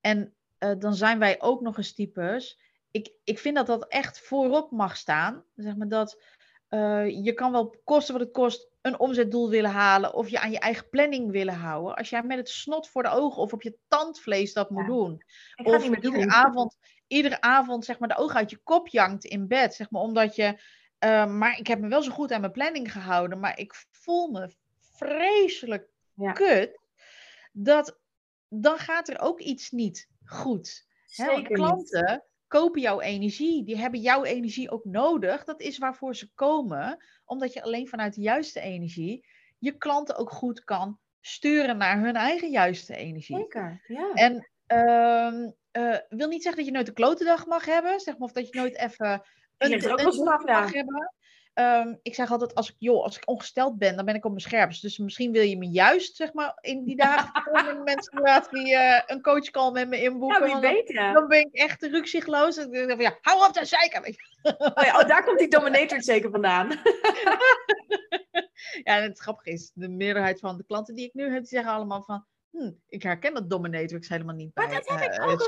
[0.00, 2.60] En uh, dan zijn wij ook nog eens types.
[2.90, 5.44] Ik, ik vind dat dat echt voorop mag staan.
[5.54, 6.22] Zeg maar dat
[6.70, 10.50] uh, je kan wel kosten wat het kost een omzetdoel willen halen of je aan
[10.50, 11.94] je eigen planning willen houden.
[11.94, 15.22] Als jij met het snot voor de ogen of op je tandvlees dat moet doen.
[15.62, 19.74] Of iedere avond, iedere avond zeg maar de ogen uit je kop jankt in bed.
[19.74, 20.62] Zeg maar, omdat je,
[21.04, 24.30] uh, maar ik heb me wel zo goed aan mijn planning gehouden, maar ik voel
[24.30, 24.54] me
[24.96, 26.32] vreselijk ja.
[26.32, 26.78] kut.
[27.52, 27.98] Dat,
[28.48, 30.86] dan gaat er ook iets niet goed.
[31.06, 32.24] Zeker He, klanten
[32.60, 33.64] kopen jouw energie.
[33.64, 35.44] Die hebben jouw energie ook nodig.
[35.44, 37.04] Dat is waarvoor ze komen.
[37.24, 39.26] Omdat je alleen vanuit de juiste energie
[39.58, 43.36] je klanten ook goed kan sturen naar hun eigen juiste energie.
[43.36, 44.12] Zeker, ja.
[44.12, 44.48] En
[45.72, 48.00] uh, wil niet zeggen dat je nooit een klote dag mag hebben.
[48.00, 49.22] Zeg maar, of dat je nooit even
[49.58, 51.14] een, een, een mag hebben.
[51.54, 54.30] Ehm, ik zeg altijd, als ik, joh, als ik ongesteld ben, dan ben ik op
[54.30, 54.82] mijn scherpst.
[54.82, 59.00] Dus misschien wil je me juist, zeg maar, in die dagen voor een menstruatie uh,
[59.06, 60.48] een coachcall met me inboeken.
[60.48, 61.12] Ja, wie weet, ja.
[61.12, 62.56] Dan ben ik echt rukzichtloos.
[62.56, 64.16] En dan denk ik van, ja, hou op te zeiken.
[64.42, 66.68] Oh, ja, oh, daar komt die dominator zeker vandaan.
[68.84, 71.46] ja, en het grappige is, de meerderheid van de klanten die ik nu heb, die
[71.46, 75.18] zeggen allemaal van, hm, ik herken dat dominatrix helemaal niet Maar bij, dat heb ik
[75.18, 75.42] eh, ook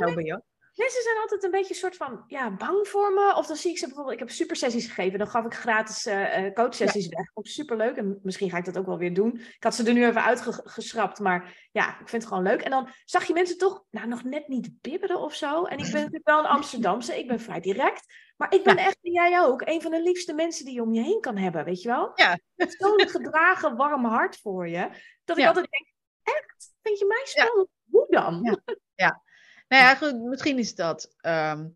[0.76, 3.34] Mensen zijn altijd een beetje een soort van ja, bang voor me.
[3.36, 5.18] Of dan zie ik ze bijvoorbeeld, ik heb supersessies gegeven.
[5.18, 7.32] Dan gaf ik gratis uh, coachsessies weg.
[7.32, 7.96] Vond ik superleuk.
[7.96, 9.36] En misschien ga ik dat ook wel weer doen.
[9.38, 11.18] Ik had ze er nu even uitgeschrapt.
[11.18, 12.60] Maar ja, ik vind het gewoon leuk.
[12.62, 15.64] En dan zag je mensen toch nou, nog net niet bibberen of zo.
[15.64, 17.18] En ik ben natuurlijk wel een Amsterdamse.
[17.18, 18.14] Ik ben vrij direct.
[18.36, 20.92] Maar ik ben echt, en jij ook, een van de liefste mensen die je om
[20.94, 21.64] je heen kan hebben.
[21.64, 22.10] Weet je wel?
[22.14, 22.38] Ja.
[22.56, 24.88] Zo'n gedragen, warm hart voor je.
[25.24, 25.48] Dat ik Ja.
[25.48, 25.86] altijd denk,
[26.22, 26.74] echt?
[26.82, 27.68] Vind je mij spannend?
[27.90, 28.60] Hoe dan?
[28.94, 29.24] Ja.
[29.68, 31.68] Nou ja, goed, misschien is dat ehm,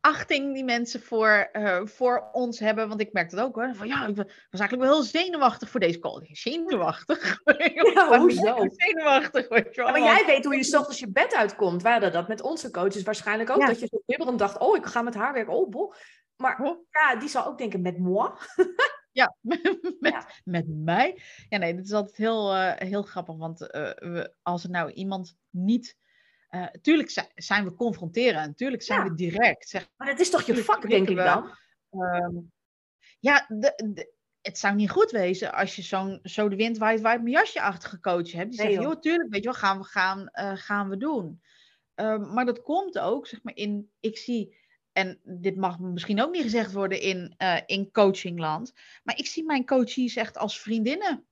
[0.00, 2.88] achting die mensen voor, eh, voor ons hebben.
[2.88, 3.74] Want ik merk dat ook hoor.
[3.74, 6.28] Van ja, ik was eigenlijk wel heel zenuwachtig voor deze call.
[6.32, 7.40] Zenuwachtig?
[7.94, 8.66] Ja, hoezo?
[8.68, 9.86] Zenuwachtig, weet je wel.
[9.86, 11.82] Ja, maar jij weet hoe je 's ochtends je bed uitkomt.
[11.82, 13.60] Hadden dat met onze coaches waarschijnlijk ook.
[13.60, 13.66] Ja.
[13.66, 15.52] Dat je zo bibberend dacht, oh, ik ga met haar werken.
[15.52, 15.94] Oh, boh.
[16.36, 18.30] Maar ja, die zal ook denken met moi.
[19.12, 20.28] Ja, met, Ja.
[20.44, 21.22] met mij.
[21.48, 23.36] Ja, nee, dat is altijd heel, eh, heel grappig.
[23.36, 25.96] Want eh, we, als er nou iemand niet.
[26.52, 28.46] Eh tuurlijk zi- zijn we confronteren.
[28.46, 29.08] Natuurlijk zijn Ja.
[29.08, 29.68] we direct.
[29.68, 31.50] Zeg, Maar dat is toch je Tuurlijk vak, denk ik dan?
[31.90, 32.34] Ehm,
[33.20, 37.00] ja, de, de- het zou niet goed wezen als je zo'n zo de wind waait,
[37.00, 38.50] waait mijn jasje-achtige coach hebt.
[38.50, 39.00] Die Nee, zegt, joh.
[39.00, 41.42] tuurlijk, weet je wel, gaan we, gaan, eh, gaan we doen.
[41.94, 44.56] Ehm, maar dat komt ook, zeg maar, in, ik zie,
[44.92, 49.44] en dit mag misschien ook niet gezegd worden in, eh, in coachingland, maar ik zie
[49.44, 51.26] mijn coaches echt als vriendinnen.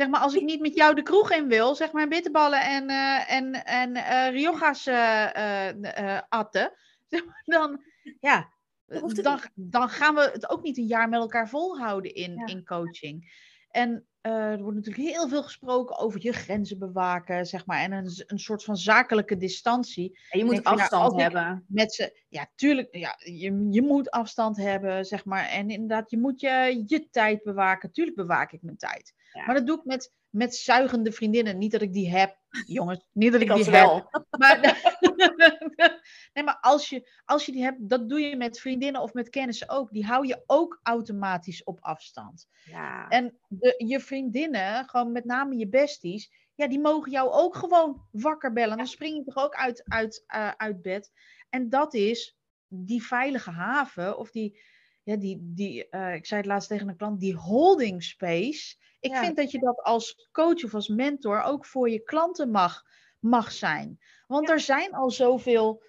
[0.00, 2.88] Zeg maar, als ik niet met jou de kroeg in wil, zeg maar, bitterballen en,
[2.88, 6.72] eh en, en eh Rioja's eh, atten,
[7.08, 7.82] zeg maar, dan,
[8.20, 8.52] ja,
[8.86, 12.46] Dan dan, gaan we het ook niet een jaar met elkaar volhouden in, Ja.
[12.46, 13.32] in coaching.
[13.70, 18.24] En er wordt natuurlijk heel veel gesproken over je grenzen bewaken, zeg maar, en een,
[18.26, 21.64] een soort van zakelijke distantie En je moet van, ja, afstand hebben.
[21.68, 22.24] met ze.
[22.28, 25.44] Ja, tuurlijk, ja, je, je moet afstand hebben, zeg maar.
[25.48, 27.92] En inderdaad, je moet je, je tijd bewaken.
[27.92, 29.14] Tuurlijk bewaak ik mijn tijd.
[29.32, 29.46] Ja.
[29.46, 31.58] Maar dat doe ik met, met zuigende vriendinnen.
[31.58, 33.06] Niet dat ik die heb, jongens.
[33.12, 33.86] Niet dat ik, Ik die als heb.
[33.86, 34.08] wel.
[34.38, 34.60] Maar,
[36.32, 39.28] nee, maar als je, als je die hebt, dat doe je met vriendinnen of met
[39.28, 39.92] kennissen ook.
[39.92, 42.48] Die hou je ook automatisch op afstand.
[42.64, 43.08] Ja.
[43.08, 48.06] En de, je vriendinnen, gewoon met name je besties, ja, die mogen jou ook gewoon
[48.10, 48.76] wakker bellen.
[48.76, 51.12] Dan spring je toch ook uit, uit, eh, uit bed.
[51.48, 52.38] En dat is
[52.68, 54.60] die veilige haven, of die,
[55.02, 58.76] ja, die, die eh, ik zei het laatst tegen een klant, die holding space.
[59.00, 59.24] Ik Ja.
[59.24, 62.82] vind dat je dat als coach of als mentor ook voor je klanten mag,
[63.18, 63.98] mag zijn.
[64.26, 65.82] Want er zijn al zoveel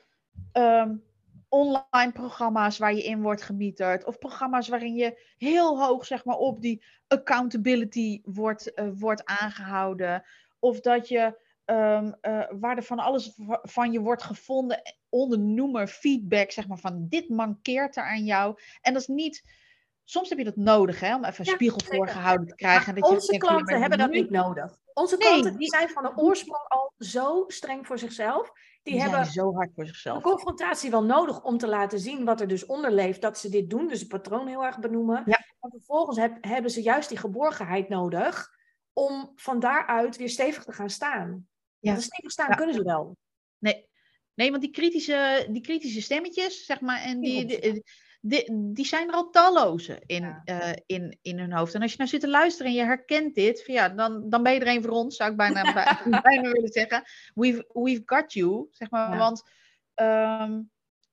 [0.52, 0.96] ehm,
[1.50, 4.06] online programma's waar je in wordt gemieterd.
[4.06, 10.24] Of programma's waarin je heel hoog zeg maar, op die accountability wordt, eh, wordt aangehouden.
[10.60, 11.41] Of dat je
[11.76, 16.78] ehm, eh, waar er van alles van je wordt gevonden onder noemer feedback, zeg maar
[16.78, 18.58] van dit mankeert er aan jou.
[18.82, 19.60] En dat is niet.
[20.04, 21.96] Soms heb je dat nodig, hè, om even een Ja, spiegel zeker.
[21.98, 22.88] voorgehouden te krijgen.
[22.96, 24.78] en dat je onze denkt van, ja, klanten hebben dat nu- niet nodig.
[24.94, 28.52] Onze Nee, klanten die zijn van de oorsprong al zo streng voor zichzelf.
[28.84, 30.24] Die, Die hebben zo hard voor de zichzelf.
[30.24, 33.22] confrontatie wel nodig om te laten zien wat er dus onder leeft.
[33.22, 35.24] Dat ze dit doen, dus het patroon heel erg benoemen.
[35.26, 35.40] Ja.
[35.60, 38.50] Maar vervolgens heb- hebben ze juist die geborgenheid nodig
[38.94, 41.48] om van daaruit weer stevig te gaan staan.
[41.82, 41.92] Ja.
[41.92, 42.56] Want stevig staan Ja.
[42.56, 43.18] kunnen ze wel.
[43.58, 43.88] Nee,
[44.34, 47.84] nee want die kritische, die kritische stemmetjes, zeg maar, en die, die,
[48.22, 50.42] die, die zijn er al talloze in, Ja.
[50.46, 51.74] eh, in, in hun hoofd.
[51.74, 54.44] En als je nou zit te luisteren en je herkent dit, van ja, dan, dan
[54.44, 57.04] ben je er een voor ons, zou ik bijna, bij- bijna willen zeggen.
[57.34, 59.18] We've, we've got you, zeg maar.
[59.18, 59.44] Want
[59.94, 60.62] ehm,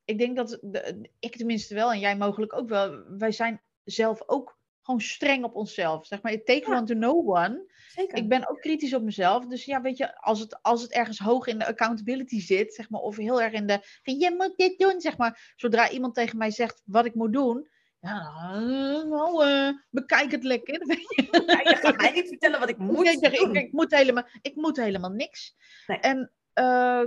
[0.04, 4.22] ik denk dat, de, ik tenminste wel, en jij mogelijk ook wel, wij zijn zelf
[4.26, 4.57] ook
[4.88, 6.06] gewoon streng op onszelf.
[6.06, 6.76] Zeg maar, it takes Ja.
[6.76, 7.66] one to know one.
[7.88, 8.18] Zeker.
[8.18, 9.46] Ik ben ook kritisch op mezelf.
[9.46, 12.90] Dus ja, weet je, als het, als het ergens hoog in de accountability zit, zeg
[12.90, 13.80] maar, of heel erg in de.
[14.02, 15.52] Je moet dit doen, zeg maar.
[15.56, 17.68] Zodra iemand tegen mij zegt wat ik moet doen.
[18.00, 18.58] Ja,
[19.04, 20.80] nou, eh, bekijk het lekker.
[21.46, 23.54] Ja, je gaat mij niet vertellen wat ik moet zeg, ik, doen.
[23.56, 25.54] ik moet helemaal, ik moet helemaal niks.
[25.86, 25.98] Nee.
[25.98, 27.04] En eh,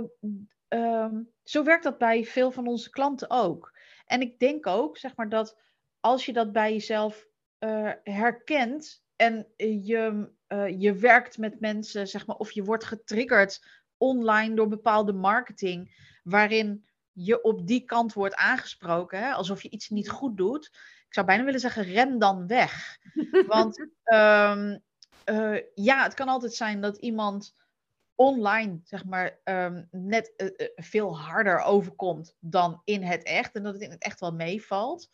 [0.68, 3.72] ehm, zo werkt dat bij veel van onze klanten ook.
[4.06, 5.58] En ik denk ook, zeg maar, dat
[6.00, 7.26] als je dat bij jezelf
[7.62, 13.66] eh, herkent en je, eh, je werkt met mensen, zeg maar, of je wordt getriggerd
[13.96, 19.88] online door bepaalde marketing, waarin je op die kant wordt aangesproken, hè, alsof je iets
[19.88, 20.66] niet goed doet.
[21.06, 22.98] Ik zou bijna willen zeggen, ren dan weg.
[23.46, 24.78] Want ehm,
[25.24, 27.54] eh, ja, het kan altijd zijn dat iemand
[28.14, 33.54] online, zeg maar, ehm, net veel harder overkomt dan in het echt.
[33.54, 35.10] En dat het in het echt wel meevalt.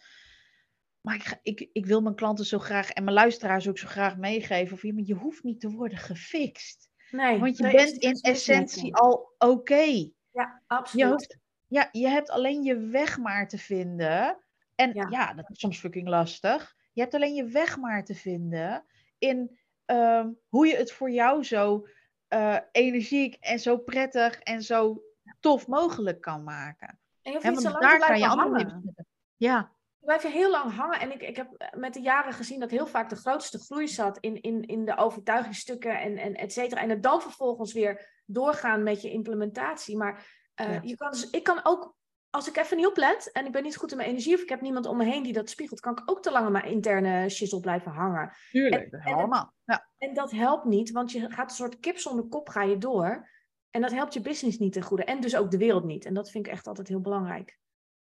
[1.00, 4.16] Maar ik, ik, ik wil mijn klanten zo graag en mijn luisteraars ook zo graag
[4.16, 4.74] meegeven.
[4.74, 6.90] Of je, je hoeft niet te worden gefixt.
[7.10, 9.74] Nee, Want je bent in mis essentie al oké.
[9.74, 11.08] Ja, Je, absoluut.
[11.10, 14.38] hoeft, ja, je hebt alleen je weg maar te vinden.
[14.74, 15.06] En Ja.
[15.10, 16.76] ja, dat is soms fucking lastig.
[16.92, 18.84] Je hebt alleen je weg maar te vinden
[19.18, 21.86] in ehm, hoe je het voor jou zo
[22.28, 25.02] eh, energiek en zo prettig en zo
[25.40, 26.88] tof mogelijk kan maken.
[27.22, 28.94] En je hoeft niet zo lang te daar kan je hangen.
[29.36, 29.72] Ja,
[30.08, 31.00] Je blijft je heel lang hangen.
[31.00, 33.88] En ik, ik heb eh, met de jaren gezien dat heel vaak de grootste groei
[33.88, 36.80] zat in, in, in de overtuigingsstukken en, en et cetera.
[36.80, 39.96] En het dan vervolgens weer doorgaan met je implementatie.
[39.96, 40.80] Maar eh, Ja.
[40.82, 41.94] je kan dus, ik kan ook,
[42.30, 44.48] als ik even niet oplet en ik ben niet goed in mijn energie of ik
[44.48, 46.64] heb niemand om me heen die dat spiegelt, kan ik ook te lang aan mijn
[46.64, 48.32] interne shizzle blijven hangen.
[48.50, 48.92] tuurlijk.
[48.92, 49.52] En- allemaal.
[49.64, 49.88] Ja.
[49.98, 53.28] En dat helpt niet, want je gaat een soort kip zonder kop ga je door.
[53.70, 55.04] En dat helpt je business niet ten goede.
[55.04, 56.04] En dus ook de wereld niet.
[56.04, 57.58] En dat vind ik echt altijd heel belangrijk.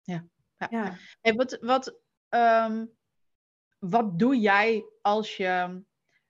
[0.01, 0.25] Ja.
[0.69, 0.83] Ja.
[0.83, 0.97] ja.
[1.21, 2.85] Hey, wat, wat, ehm,
[3.79, 5.83] wat doe jij als je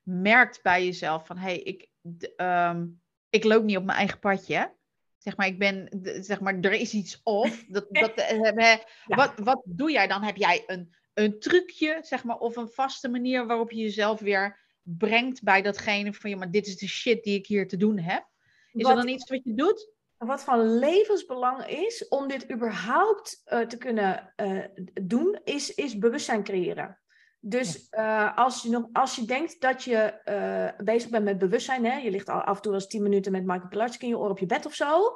[0.03, 1.89] merkt bij jezelf van hé, hey, ik,
[2.35, 2.87] ehm,
[3.29, 4.75] ik loop niet op mijn eigen padje.
[5.17, 5.89] Zeg maar, ik ben,
[6.21, 7.65] zeg maar, er is iets off.
[7.67, 9.15] Dat, dat, eh, Ja.
[9.15, 10.23] wat, wat doe jij dan?
[10.23, 14.59] Heb jij een, een trucje, zeg maar, of een vaste manier waarop je jezelf weer
[14.81, 17.99] brengt bij datgene van, ja, maar dit is de shit die ik hier te doen
[17.99, 18.27] heb?
[18.71, 19.89] Is Wat- er dan iets wat je doet?
[20.25, 24.63] Wat van levensbelang is om dit überhaupt eh, te kunnen eh,
[25.01, 26.99] doen, is, is bewustzijn creëren.
[27.39, 31.97] Dus eh, als, je nog, als je denkt dat je bezig bent met bewustzijn, hè,
[31.97, 34.29] je ligt al af en toe eens 10 minuten met Michael Pilarczyk in je oor
[34.29, 35.15] op je bed of zo,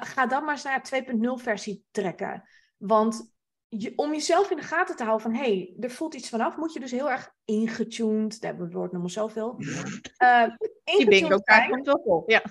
[0.00, 2.48] ga dan maar eens naar 2.0 versie trekken.
[2.76, 3.35] Want
[3.68, 6.56] je, om jezelf in de gaten te houden van, hé, hey, er voelt iets vanaf,
[6.56, 9.56] moet je dus heel erg ingetuned, daar hebben we het woord nog maar zoveel.
[10.16, 10.48] eh
[10.84, 12.22] Die bingo kaart komt wel vol.
[12.26, 12.42] Ja.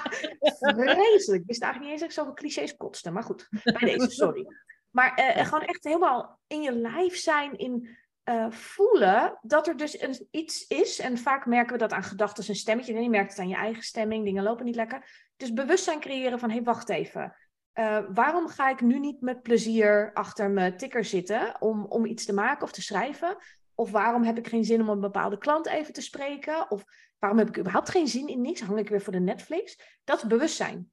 [0.58, 1.42] Vreselijk.
[1.42, 3.10] Ik wist eigenlijk niet eens dat ik zoveel clichés kotste.
[3.10, 4.46] Maar goed, bij deze, sorry.
[4.90, 10.00] Maar eh, gewoon echt helemaal in je lijf zijn, in eh, voelen dat er dus
[10.00, 10.98] een, iets is.
[10.98, 12.94] En vaak merken we dat aan gedachten en stemmetje.
[12.94, 15.30] En je merkt het aan je eigen stemming, dingen lopen niet lekker.
[15.36, 17.36] Dus bewustzijn creëren van, hé, hey, wacht even.
[17.80, 22.24] Eh, waarom ga ik nu niet met plezier achter mijn tikker zitten om, om iets
[22.24, 23.36] te maken of te schrijven?
[23.74, 26.70] Of waarom heb ik geen zin om een bepaalde klant even te spreken?
[26.70, 26.84] Of
[27.18, 28.60] waarom heb ik überhaupt geen zin in niks?
[28.60, 29.98] Hang ik weer voor de Netflix?
[30.04, 30.90] Dat is bewustzijn.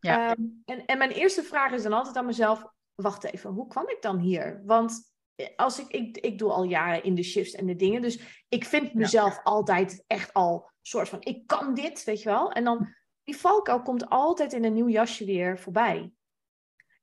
[0.00, 0.30] Ja.
[0.30, 2.64] Ehm, en, en mijn eerste vraag is dan altijd aan mezelf:
[2.94, 4.62] wacht even, hoe kwam ik dan hier?
[4.64, 8.02] Want eh, als ik, ik, ik doe al jaren in de shifts en de dingen,
[8.02, 12.52] dus ik vind mezelf altijd echt al soort van: ik kan dit, weet je wel?
[12.52, 16.12] En dan die valkuil komt altijd in een nieuw jasje weer voorbij.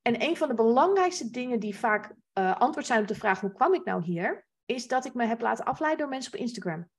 [0.07, 3.53] En een van de belangrijkste dingen die vaak eh, antwoord zijn op de vraag: hoe
[3.53, 4.47] kwam ik nou hier?
[4.65, 6.89] Is dat ik me heb laten afleiden door mensen op Instagram.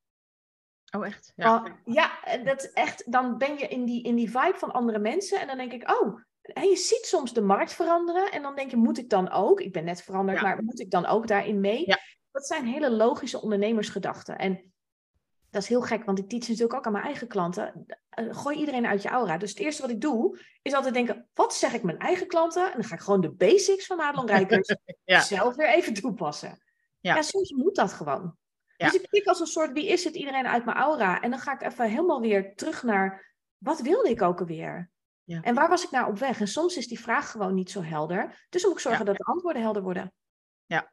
[0.96, 1.32] Oh, echt?
[1.36, 2.10] Ja, ja
[2.44, 5.40] dat is echt, dan ben je in die, in die vibe van andere mensen.
[5.40, 8.32] En dan denk ik, oh, en je ziet soms de markt veranderen.
[8.32, 9.60] En dan denk je, moet ik dan ook?
[9.60, 10.44] Ik ben net veranderd, Ja.
[10.44, 11.86] maar moet ik dan ook daarin mee?
[11.86, 11.98] Ja.
[12.30, 14.38] Dat zijn hele logische ondernemersgedachten.
[14.38, 14.72] En
[15.56, 17.86] dat is heel gek, want ik teach natuurlijk ook aan mijn eigen klanten.
[18.08, 19.38] Eh, Gooi iedereen uit je aura.
[19.38, 22.66] Dus het eerste wat ik doe, is altijd denken, wat zeg ik mijn eigen klanten?
[22.66, 25.20] En dan ga ik gewoon de basics van Madelon Rijkers Ja.
[25.20, 26.62] zelf weer even toepassen.
[27.00, 27.14] Ja.
[27.14, 28.36] Ja, soms moet dat gewoon.
[28.76, 28.86] Ja.
[28.90, 31.20] Dus ik kijk als een soort, wie is het, iedereen uit mijn aura.
[31.20, 34.90] En dan ga ik even helemaal weer terug naar, wat wilde ik ook alweer?
[35.24, 35.40] Ja.
[35.40, 36.40] En waar was ik naar op weg?
[36.40, 38.46] En soms is die vraag gewoon niet zo helder.
[38.48, 39.12] Dus dan moet ik zorgen Ja.
[39.12, 40.12] dat de antwoorden helder worden.
[40.64, 40.92] Ja.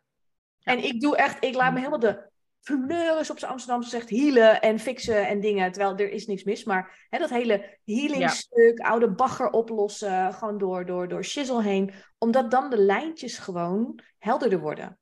[0.58, 0.72] Ja.
[0.72, 2.32] En ik doe echt, ik laat me helemaal de
[2.64, 5.72] fleurs op zijn Amsterdamse zegt healen en fixen en dingen.
[5.72, 6.64] Terwijl er is niks mis.
[6.64, 11.94] Maar hè, dat hele healingstuk, oude bagger oplossen, gewoon door, door, door shizzle heen.
[12.18, 14.98] Omdat dan de lijntjes gewoon helderder worden.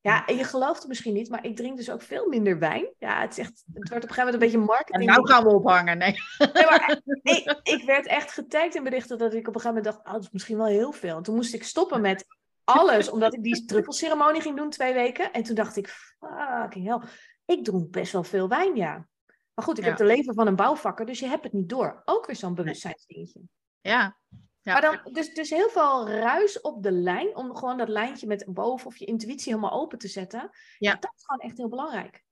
[0.00, 2.94] Ja, en je gelooft het misschien niet, maar ik drink dus ook veel minder wijn.
[2.98, 5.10] Ja, het, is echt, het wordt op een gegeven moment een beetje En marketing.
[5.10, 5.98] nou gaan we ophangen.
[5.98, 6.14] Nee.
[6.52, 9.84] Nee, maar ik, ik werd echt getagd in berichten dat ik op een gegeven moment
[9.84, 11.16] dacht, oh, dat is misschien wel heel veel.
[11.16, 12.24] En toen moest ik stoppen met
[12.64, 15.32] alles, omdat ik die druppelceremonie ging doen twee weken.
[15.32, 17.00] En toen dacht ik, fucking hell,
[17.44, 19.08] ik dronk best wel veel wijn, ja.
[19.54, 19.88] Maar goed, ik Ja.
[19.88, 22.02] heb de leven van een bouwvakker, dus je hebt het niet door.
[22.04, 23.40] Ook weer zo'n bewustzijnsdingetje.
[23.80, 24.18] Ja.
[24.62, 24.72] ja.
[24.72, 28.44] Maar dan, dus, dus heel veel ruis op de lijn, om gewoon dat lijntje met
[28.48, 30.50] boven of je intuïtie helemaal open te zetten.
[30.78, 30.94] Ja.
[30.94, 32.24] Dat is gewoon echt heel belangrijk.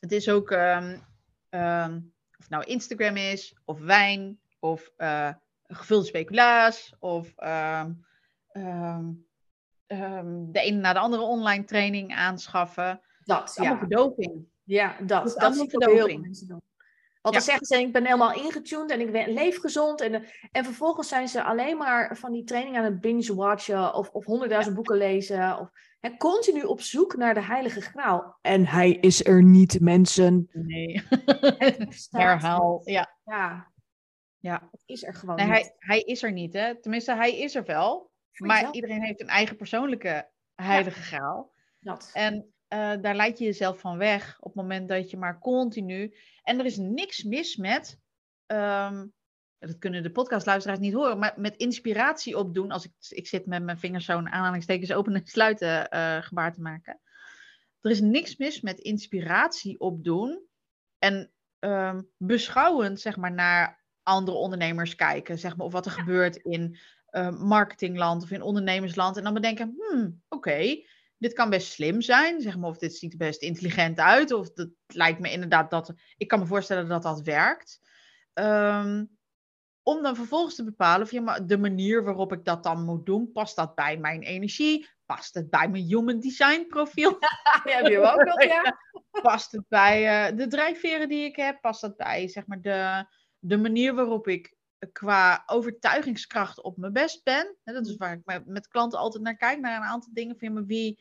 [0.00, 0.98] Het is ook, ehm,
[1.48, 1.94] ehm,
[2.38, 7.92] of het nou Instagram is, of wijn, of eh, gevulde speculaas, of ehm,
[10.18, 13.00] ehm, de ene na de andere online training aanschaffen.
[13.24, 13.80] Dat, is allemaal ja.
[13.80, 14.46] verdoving.
[14.64, 15.26] Ja, dat.
[15.26, 16.62] is Dat ook heel veel mensen doen.
[17.22, 17.40] Want Ja.
[17.40, 20.00] dan zeggen ze, ik ben helemaal ingetuned en ik ben, leef gezond.
[20.00, 24.24] En, en vervolgens zijn ze alleen maar van die training aan het binge-watchen of, of
[24.24, 25.58] honderdduizend boeken lezen.
[25.58, 28.38] Of, en continu op zoek naar de heilige graal.
[28.40, 30.48] En hij is er niet, mensen.
[30.52, 31.02] Nee.
[32.10, 32.80] Herhaal.
[32.84, 33.16] Ja.
[33.24, 33.66] Ja,
[34.38, 34.68] ja.
[34.70, 35.54] het is er gewoon Nee, niet.
[35.54, 36.80] hij, hij is er niet, hè?
[36.80, 38.07] Tenminste, hij is er wel.
[38.46, 38.74] Maar jezelf.
[38.74, 41.52] iedereen heeft een eigen persoonlijke heilige graal.
[41.80, 42.10] Dat.
[42.12, 46.14] En eh, daar leid je jezelf van weg op het moment dat je maar continu.
[46.42, 48.00] En er is niks mis met.
[48.46, 49.06] ehm,
[49.58, 52.70] dat kunnen de podcastluisteraars niet horen, maar met inspiratie opdoen.
[52.70, 56.60] Als ik, ik zit met mijn vingers zo'n aanhalingstekens openen en sluiten eh, gebaar te
[56.60, 57.00] maken.
[57.80, 60.46] Er is niks mis met inspiratie opdoen.
[60.98, 65.38] En ehm, beschouwend, zeg maar, naar andere ondernemers kijken.
[65.38, 66.78] Zeg maar, of wat er gebeurt in
[67.10, 69.16] eh, marketingland of in ondernemersland.
[69.16, 70.84] En dan bedenken, hmm, oké,
[71.18, 72.40] dit kan best slim zijn.
[72.40, 74.32] Zeg maar, of dit ziet er best intelligent uit.
[74.32, 75.92] Of het lijkt me inderdaad dat...
[76.16, 77.80] Ik kan me voorstellen dat dat werkt.
[78.32, 79.04] Ehm,
[79.82, 83.06] om dan vervolgens te bepalen of ja, maar de manier waarop ik dat dan moet
[83.06, 84.88] doen, past dat bij mijn energie?
[85.06, 87.18] Past het bij mijn human design profiel?
[87.64, 88.78] Die heb je ook nog, ja.
[89.22, 91.60] Past het bij eh, de drijfveren die ik heb?
[91.60, 93.06] Past dat bij zeg maar, de,
[93.38, 94.56] de manier waarop ik
[94.92, 97.56] qua overtuigingskracht op mijn best ben?
[97.64, 100.38] Dat is waar ik met, klanten altijd naar kijk, naar een aantal dingen.
[100.38, 101.00] Van, maar wie,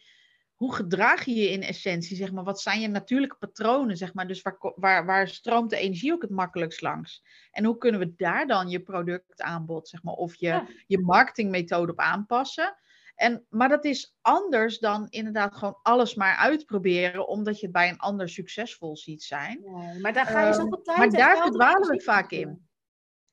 [0.55, 2.15] hoe gedraag je je in essentie?
[2.15, 2.43] Zeg maar?
[2.43, 3.97] Wat zijn je natuurlijke patronen?
[3.97, 4.27] Zeg maar?
[4.27, 7.23] Dus waar, waar, waar stroomt de energie ook het makkelijkst langs?
[7.51, 10.67] En hoe kunnen we daar dan je productaanbod zeg maar, of je, Ja.
[10.87, 12.75] je marketingmethode op aanpassen?
[13.15, 17.89] En, maar dat is anders dan inderdaad gewoon alles maar uitproberen, omdat je het bij
[17.89, 19.63] een ander succesvol ziet zijn.
[20.01, 22.66] Maar daar ga je Ehm, zoveel tijd maar en daar verdwalen we vaak in.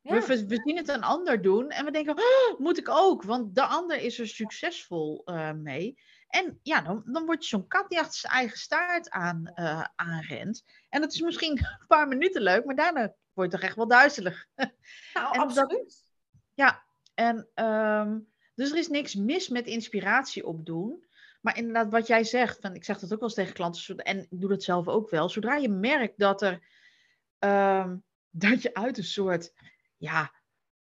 [0.04, 0.26] Ja.
[0.26, 3.54] We, we, zien het een ander doen en we denken, "Oh, moet ik ook, want
[3.54, 5.98] de ander is er succesvol eh, mee.
[6.28, 9.84] En ja, dan, dan word je zo'n kat die achter zijn eigen staart aan, eh,
[9.94, 10.64] aanrent.
[10.88, 13.88] En dat is misschien een paar minuten leuk, maar daarna wordt het toch echt wel
[13.88, 14.46] duizelig.
[15.14, 16.02] Nou, en dat- absoluut.
[16.54, 18.18] Ja, en ehm,
[18.54, 21.04] dus er is niks mis met inspiratie opdoen.
[21.40, 24.18] Maar inderdaad, wat jij zegt, van, ik zeg dat ook wel eens tegen klanten, en
[24.18, 25.28] ik doe dat zelf ook wel.
[25.28, 26.66] Zodra je merkt dat er
[27.38, 27.96] ehm,
[28.30, 29.52] dat je uit een soort
[30.04, 30.32] ja,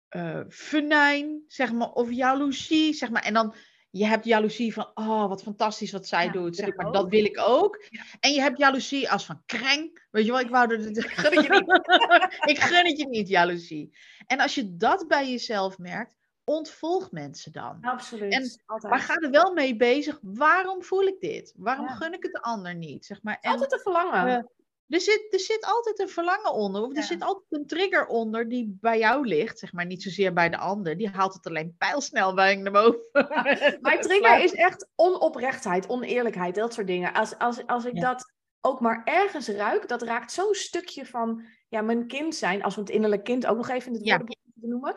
[0.09, 3.23] eh venijn, zeg maar, of jaloezie, zeg maar.
[3.23, 3.55] En dan
[3.91, 6.93] je hebt jaloezie van, oh, wat fantastisch wat zij Ja, doet, zeg ik maar, ook.
[6.95, 7.87] dat wil ik ook.
[7.91, 8.03] Ja.
[8.21, 11.37] En je hebt jaloezie als van kreng, weet je wel, ik wou dat het, Gun
[11.37, 12.49] het je niet.
[12.51, 13.97] ik gun het je niet, jaloezie.
[14.27, 16.15] En als je dat bij jezelf merkt,
[16.45, 17.79] ontvolg mensen dan.
[17.81, 18.33] Absoluut.
[18.33, 18.93] En- altijd.
[18.93, 20.19] Maar ga er wel mee bezig.
[20.23, 21.53] Waarom voel ik dit?
[21.57, 21.95] Waarom Ja.
[21.95, 23.05] gun ik het de ander niet?
[23.07, 23.39] Zeg maar.
[23.41, 24.51] En, altijd een verlangen.
[24.89, 26.83] Er, zit, er zit altijd een verlangen onder.
[26.83, 27.03] Of er Ja.
[27.03, 29.59] zit altijd een trigger onder die bij jou ligt.
[29.59, 30.97] Zeg maar niet zozeer bij de ander.
[30.97, 33.01] Die haalt het alleen pijlsnel bij naar boven.
[33.81, 37.13] Mijn trigger is echt onoprechtheid, oneerlijkheid, dat soort dingen.
[37.13, 38.01] Als, als, als ik Ja.
[38.01, 42.75] dat ook maar ergens ruik, dat raakt zo'n stukje van ja, mijn kind zijn, als
[42.75, 44.95] we het innerlijk kind ook nog even in het woordenboek noemen.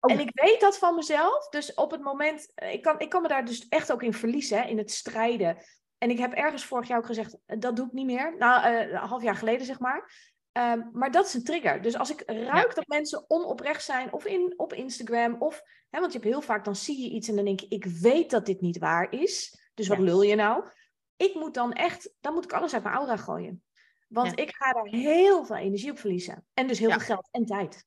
[0.00, 0.12] Oh.
[0.12, 3.22] En ik weet dat van mezelf, dus op het moment, eh, ik kan, ik kan
[3.22, 5.56] me daar dus echt ook in verliezen, hè, in het strijden.
[5.98, 8.36] En ik heb ergens vorig jaar ook gezegd, eh, dat doe ik niet meer.
[8.38, 10.32] Nou, eh, een half jaar geleden zeg maar.
[10.52, 11.82] Ehm, maar dat is een trigger.
[11.82, 15.62] Dus als ik ruik dat mensen onoprecht zijn, of in, op Instagram, of
[15.94, 17.84] Hè, want je hebt heel vaak, dan zie je iets en dan denk je, ik
[17.84, 19.58] weet dat dit niet waar is.
[19.74, 20.04] Dus wat Ja.
[20.04, 20.68] lul je nou?
[21.16, 23.62] Ik moet dan echt, dan moet ik alles uit mijn aura gooien.
[24.08, 24.36] Want Ja.
[24.44, 26.46] ik ga daar heel veel energie op verliezen.
[26.54, 27.86] En dus heel veel geld en tijd.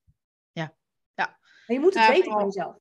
[0.52, 0.76] Ja.
[1.13, 1.38] Ja.
[1.65, 2.76] En je moet het Ja, weten van jezelf.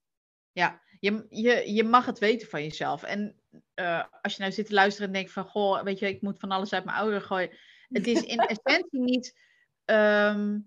[0.53, 3.03] Ja, je, je, je mag het weten van jezelf.
[3.03, 3.41] En
[3.77, 5.45] eh, als je nou zit te luisteren en denkt van...
[5.45, 7.51] Goh, weet je, ik moet van alles uit mijn ouderen gooien.
[7.89, 9.41] Het is in essentie niet...
[9.85, 10.59] ehm,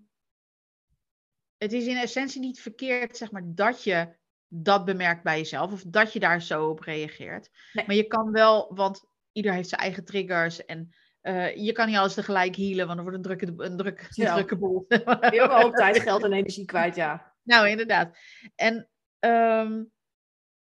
[1.58, 4.16] het is in essentie niet verkeerd, zeg maar, dat je
[4.48, 5.72] dat bemerkt bij jezelf.
[5.72, 7.50] Of dat je daar zo op reageert.
[7.72, 7.86] Nee.
[7.86, 10.64] Maar je kan wel, want ieder heeft zijn eigen triggers.
[10.64, 13.22] En eh, je kan niet alles tegelijk healen, want dan wordt een
[13.76, 14.34] drukke, een Ja.
[14.34, 14.84] drukke boel.
[15.20, 17.34] Heel veel tijd, geld en energie kwijt, ja.
[17.42, 18.18] Nou, inderdaad.
[18.54, 19.82] En, ehm,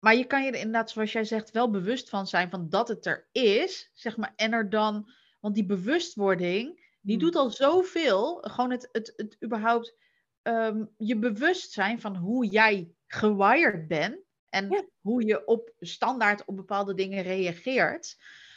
[0.01, 2.89] maar je kan je er inderdaad, zoals jij zegt, wel bewust van zijn van dat
[2.89, 3.91] het er is.
[3.93, 5.11] Zeg maar, en er dan,
[5.41, 7.25] want die bewustwording, die Hmm.
[7.25, 8.37] doet al zoveel.
[8.41, 9.95] Gewoon het, het, het überhaupt
[10.43, 14.19] ehm, je bewustzijn van hoe jij gewired bent.
[14.49, 14.85] En Ja.
[15.01, 18.17] hoe je op standaard op bepaalde dingen reageert.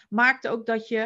[0.10, 1.02] Maakt ook dat je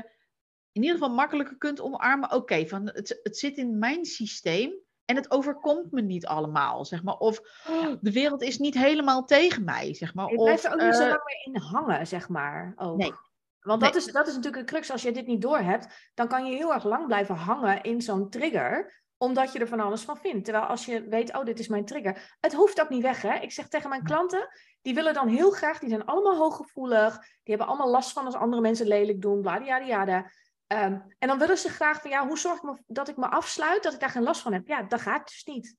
[0.71, 2.31] in ieder geval makkelijker kunt omarmen.
[2.31, 4.73] Oké, van het, het zit in mijn systeem.
[5.07, 7.17] En het overkomt me niet allemaal, zeg maar.
[7.17, 7.39] Of
[7.69, 10.31] "Oh, de wereld is niet helemaal tegen mij, zeg maar.
[10.31, 12.73] Je blijft er ook niet zo eh, lang meer in hangen, zeg maar.
[12.75, 12.97] Ook.
[12.97, 13.13] Nee.
[13.59, 13.91] Want Nee.
[13.91, 14.91] dat, is, dat is natuurlijk een crux.
[14.91, 18.29] Als je dit niet doorhebt, dan kan je heel erg lang blijven hangen in zo'n
[18.29, 20.43] trigger omdat je er van alles van vindt.
[20.43, 22.37] Terwijl als je weet, oh, dit is mijn trigger.
[22.39, 23.33] Het hoeft ook niet weg, hè.
[23.33, 24.47] Ik zeg tegen mijn klanten,
[24.81, 27.17] die willen dan heel graag, die zijn allemaal hooggevoelig.
[27.19, 30.31] Die hebben allemaal last van als andere mensen lelijk doen, bladiyadiyada.
[30.67, 33.29] Ehm en dan willen ze graag van, ja, hoe zorg ik me dat ik me
[33.29, 34.67] afsluit, dat ik daar geen last van heb?
[34.67, 35.75] Ja, dat gaat dus niet.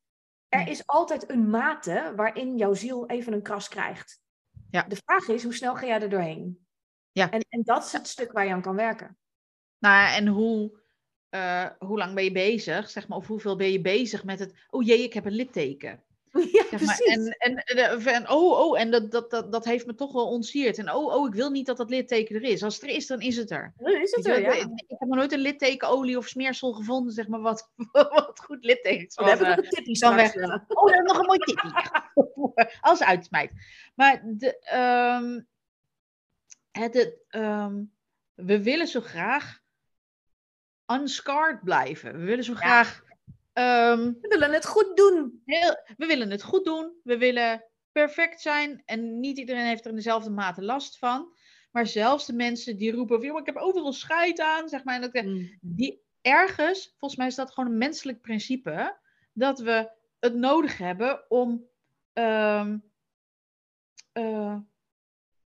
[0.48, 0.70] Er Nee.
[0.70, 4.20] is altijd een mate waarin jouw ziel even een kras krijgt.
[4.70, 4.82] Ja.
[4.82, 6.66] De vraag is, hoe snel ga jij er doorheen?
[7.12, 7.30] Ja.
[7.30, 9.18] En, en dat is het stuk waar je aan kan werken.
[9.78, 10.80] Nou, en hoe,
[11.28, 14.66] eh, hoe lang ben je bezig, zeg maar, of hoeveel ben je bezig met het,
[14.70, 16.04] oh jee, ik heb een litteken.
[16.52, 17.34] Ja, Zeg maar, precies.
[17.36, 20.78] en, en, en, oh, oh, en dat, dat, dat, dat heeft me toch wel ontsierd.
[20.78, 22.62] En oh, oh, ik wil niet dat dat litteken er is.
[22.62, 23.74] Als het er is, dan is het er.
[23.76, 24.52] Nu is het er, ja.
[24.52, 28.64] ik, ik heb nog nooit een littekenolie of smeersel gevonden, zeg maar, wat, wat goed
[28.64, 29.14] littekent.
[29.14, 30.34] We hebben van, nog een tipje dan straks.
[30.34, 30.60] weg.
[30.68, 31.72] Oh, dat is nog een mooi tipje.
[32.80, 33.52] Als uitsmijt.
[33.94, 35.40] Maar de, ehm,
[36.70, 37.82] het, het, ehm,
[38.34, 39.60] we willen zo graag
[40.92, 42.12] unscarred blijven.
[42.12, 43.06] We willen zo graag...
[43.62, 45.42] ehm, We willen het goed doen.
[45.44, 47.00] heel, we willen het goed doen.
[47.02, 48.82] We willen perfect zijn.
[48.84, 51.36] En niet iedereen heeft er in dezelfde mate last van.
[51.70, 54.68] Maar zelfs de mensen die roepen: "Joh, ik heb overal scheid aan.
[54.68, 55.58] Zeg maar, en dat, Mm.
[55.60, 58.98] die ergens, volgens mij is dat gewoon een menselijk principe,
[59.32, 59.90] dat we
[60.20, 61.66] het nodig hebben om
[62.12, 62.78] ehm,
[64.12, 64.56] eh,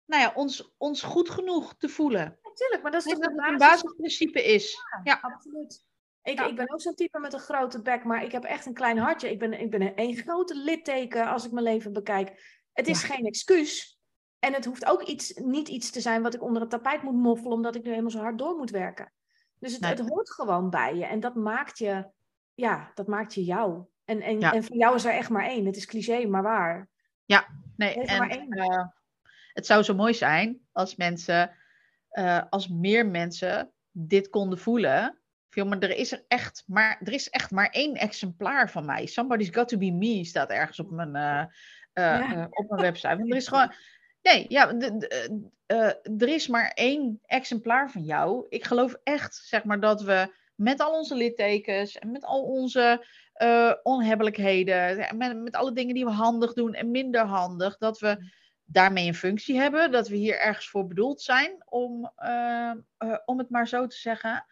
[0.05, 2.39] nou ja, ons, ons goed genoeg te voelen.
[2.43, 4.77] Natuurlijk, maar dat is Dat het een basis basisprincipe is.
[5.03, 5.85] Ja, Absoluut.
[6.23, 6.47] Ik, Ja.
[6.47, 8.97] ik ben ook zo'n type met een grote bek, maar ik heb echt een klein
[8.97, 9.31] hartje.
[9.31, 12.59] Ik ben, ik ben een grote litteken als ik mijn leven bekijk.
[12.73, 13.99] Het is geen excuus.
[14.39, 17.13] En het hoeft ook iets, niet iets te zijn wat ik onder het tapijt moet
[17.15, 19.13] moffelen, omdat ik nu helemaal zo hard door moet werken.
[19.59, 19.91] Dus het, Nee.
[19.91, 21.05] het hoort gewoon bij je.
[21.05, 22.09] En dat maakt je,
[22.53, 23.83] ja, dat maakt je jou.
[24.05, 24.53] En, en, Ja.
[24.53, 25.65] en voor jou is er echt maar één.
[25.65, 26.89] Het is cliché, maar waar.
[27.75, 28.51] nee, Er is er maar en één.
[28.51, 28.85] eh,
[29.53, 31.55] het zou zo mooi zijn als mensen,
[32.09, 35.20] eh, als meer mensen dit konden voelen.
[35.51, 39.05] Veel, maar er is er echt maar, er is echt maar één exemplaar van mij.
[39.05, 41.39] Somebody's got to be me staat ergens op mijn, eh,
[41.93, 42.31] eh, Ja.
[42.35, 43.15] eh, op mijn website.
[43.17, 43.73] Want er is gewoon,
[44.21, 44.73] nee, ja,
[46.17, 48.45] er is maar één exemplaar van jou.
[48.49, 53.05] Ik geloof echt, zeg maar, dat we met al onze littekens en met al onze
[53.33, 57.99] eh, onhebbelijkheden, en met, met alle dingen die we handig doen en minder handig, dat
[57.99, 58.31] we
[58.65, 62.11] daarmee een functie hebben, dat we hier ergens voor bedoeld zijn, om,
[63.25, 64.45] om het maar zo te zeggen.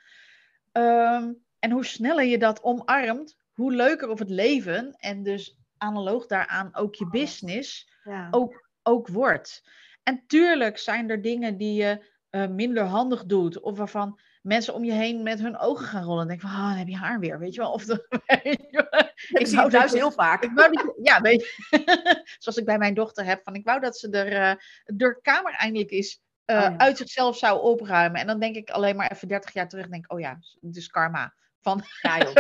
[0.84, 6.26] Ehm, en hoe sneller je dat omarmt, hoe leuker of het leven en dus analoog
[6.26, 8.28] daaraan ook je business Ja.
[8.32, 9.64] ook, ook wordt.
[10.04, 14.84] En tuurlijk zijn er dingen die je eh, minder handig doet, of waarvan mensen om
[14.84, 17.20] je heen met hun ogen gaan rollen en denken van, ah, dan heb je haar
[17.20, 17.72] weer, weet je wel.
[17.72, 18.06] Of de,
[19.40, 20.44] ik zie het thuis heel vaak.
[20.44, 23.66] ik wou dat je- ja, weet je, zoals ik bij mijn dochter heb, van ik
[23.66, 24.56] wou dat ze er, eh,
[24.86, 26.78] de kamer eindelijk eens eh, Oh ja.
[26.78, 28.22] uit zichzelf zou opruimen.
[28.22, 30.88] En dan denk ik alleen maar even 30 jaar terug, denk oh ja, het is
[30.88, 31.34] karma.
[31.62, 32.34] Van, Ja, joh.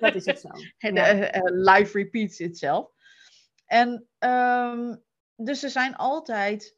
[0.00, 0.48] Dat is het zo.
[0.78, 1.06] en Ja.
[1.08, 2.90] eh, life repeats itself.
[3.66, 4.96] En ehm,
[5.36, 6.76] dus er zijn altijd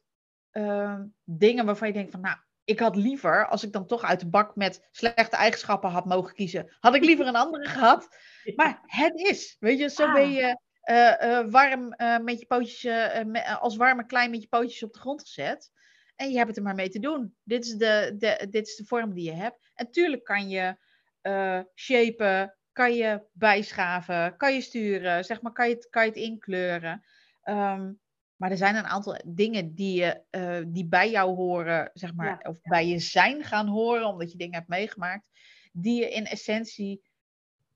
[0.51, 4.19] ehm, dingen waarvan je denkt van, nou, ik had liever, als ik dan toch uit
[4.19, 8.07] de bak met slechte eigenschappen had mogen kiezen, had ik liever een andere gehad.
[8.55, 10.13] Maar het is, weet je, zo Ah.
[10.13, 10.57] ben je
[11.49, 11.93] warm
[12.23, 12.87] met je pootjes,
[13.59, 15.71] als warme klein met je pootjes op de grond gezet.
[16.19, 17.35] En je hebt het er maar mee te doen.
[17.43, 19.71] Dit is de, de, dit is de vorm die je hebt.
[19.73, 20.77] En tuurlijk kan je
[21.21, 26.09] eh shapen, kan je bijschaven, kan je sturen, zeg maar, kan je het, kan je
[26.09, 27.05] het inkleuren.
[27.43, 27.93] Ehm,
[28.35, 32.27] maar er zijn een aantal dingen die, je, eh, die bij jou horen, zeg maar,
[32.27, 35.25] Ja, of bij je zijn gaan horen, omdat je dingen hebt meegemaakt,
[35.71, 37.03] die je in essentie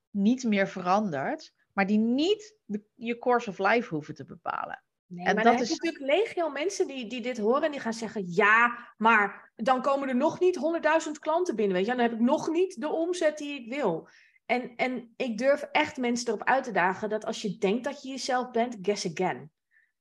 [0.10, 4.83] niet meer verandert, maar die niet de, je course of life hoeven te bepalen.
[5.14, 7.94] Nee, En maar dat is- natuurlijk legio mensen die, die dit horen en die gaan
[7.94, 11.92] zeggen, ja, maar dan komen er nog niet 100.000 klanten binnen, weet je.
[11.92, 14.08] Dan heb ik nog niet de omzet die ik wil.
[14.46, 18.02] En, en ik durf echt mensen erop uit te dagen dat als je denkt dat
[18.02, 19.52] je jezelf bent, guess again.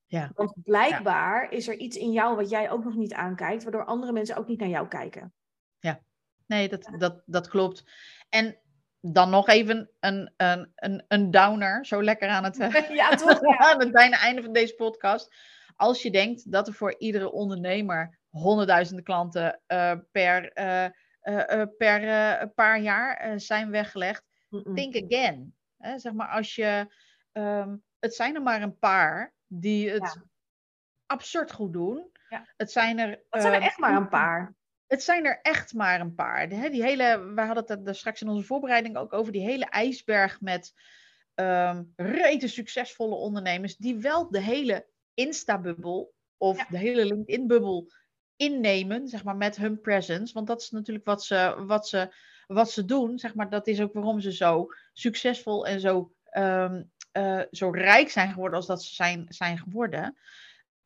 [0.06, 0.30] Ja.
[0.34, 4.12] Want blijkbaar is er iets in jou wat jij ook nog niet aankijkt, waardoor andere
[4.12, 5.34] mensen ook niet naar jou kijken.
[6.46, 7.84] Nee, dat, dat, dat klopt.
[8.28, 8.58] En
[9.03, 13.40] dan nog even een, een, een, een downer, zo lekker aan het, eh, ja, toch?
[13.50, 13.57] Ja.
[13.57, 15.34] aan het bijna einde van deze podcast.
[15.76, 22.80] Als je denkt dat er voor iedere ondernemer honderdduizenden klanten eh, per, eh, per paar
[22.80, 24.24] jaar zijn weggelegd,
[24.74, 25.55] think again.
[25.96, 26.94] Zeg maar als je,
[27.32, 30.20] ehm, het zijn er maar een paar die het
[31.07, 32.11] absurd goed doen.
[32.28, 32.46] Ja.
[32.57, 34.55] Het zijn er, Dat zijn er eh, echt maar een paar.
[34.93, 36.49] Het zijn er echt maar een paar.
[36.49, 39.43] Hè, die hele, we hadden het er daar straks in onze voorbereiding ook over, die
[39.43, 40.72] hele ijsberg met
[41.34, 46.66] ehm rete succesvolle ondernemers, die wel de hele Insta-bubbel of Ja.
[46.68, 47.93] de hele LinkedIn-bubbel
[48.36, 50.34] innemen, zeg maar, met hun presence.
[50.34, 52.14] Want dat is natuurlijk wat ze, wat ze,
[52.47, 53.18] wat ze doen.
[53.18, 56.82] Zeg maar, dat is ook waarom ze zo succesvol en zo, ehm,
[57.12, 60.16] eh, zo rijk zijn geworden als dat ze zijn, zijn geworden.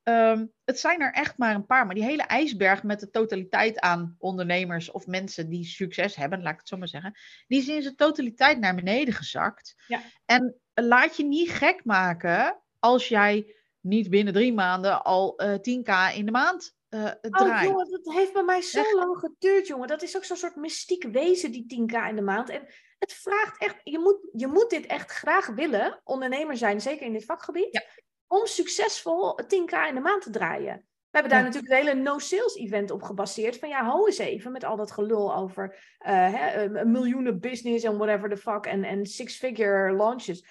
[0.06, 1.86] Ehm, het zijn er echt maar een paar.
[1.86, 6.52] Maar die hele ijsberg met de totaliteit aan ondernemers of mensen die succes hebben, laat
[6.52, 7.14] ik het zo maar zeggen,
[7.46, 9.74] die is in zijn totaliteit naar beneden gezakt.
[9.86, 10.00] Ja.
[10.24, 16.16] En laat je niet gek maken als jij niet binnen drie maanden al eh 10k
[16.16, 17.68] in de maand uh, Oh draait.
[17.68, 18.92] jongen, dat heeft bij mij zo Echt?
[18.92, 19.88] lang geduurd, jongen.
[19.88, 22.48] Dat is ook zo'n soort mystiek wezen, die 10k in de maand.
[22.50, 22.62] En
[22.98, 27.12] het vraagt echt, je moet, je moet dit echt graag willen, ondernemer zijn, zeker in
[27.12, 27.82] dit vakgebied, Ja.
[28.26, 30.74] Om succesvol 10k in de maand te draaien.
[31.10, 31.46] We hebben daar Ja.
[31.46, 33.58] natuurlijk een hele no-sales event op gebaseerd.
[33.58, 37.84] Van ja, hou eens even met al dat gelul over eh, hè, een miljoenen business
[37.84, 40.46] en whatever the fuck en, en six-figure launches.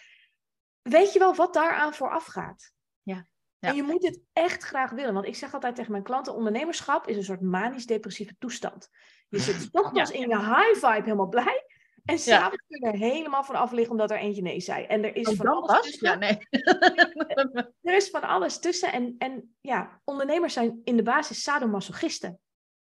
[0.82, 2.74] Weet je wel wat daaraan vooraf gaat?
[3.04, 3.28] Ja.
[3.60, 5.14] En je moet dit echt graag willen.
[5.14, 8.90] Want ik zeg altijd tegen mijn klanten: ondernemerschap is een soort manisch-depressieve toestand.
[9.30, 11.65] Je zit 's ochtends in je high vibe helemaal blij.
[12.06, 14.86] En s'avonds kun je er helemaal van af liggen omdat er eentje nee zei.
[14.86, 15.82] En er is Oh, van alles was?
[15.82, 16.08] tussen.
[16.08, 16.38] Ja, nee.
[17.82, 18.92] Er is van alles tussen.
[18.92, 22.40] En, en ja, ondernemers zijn in de basis sadomasochisten.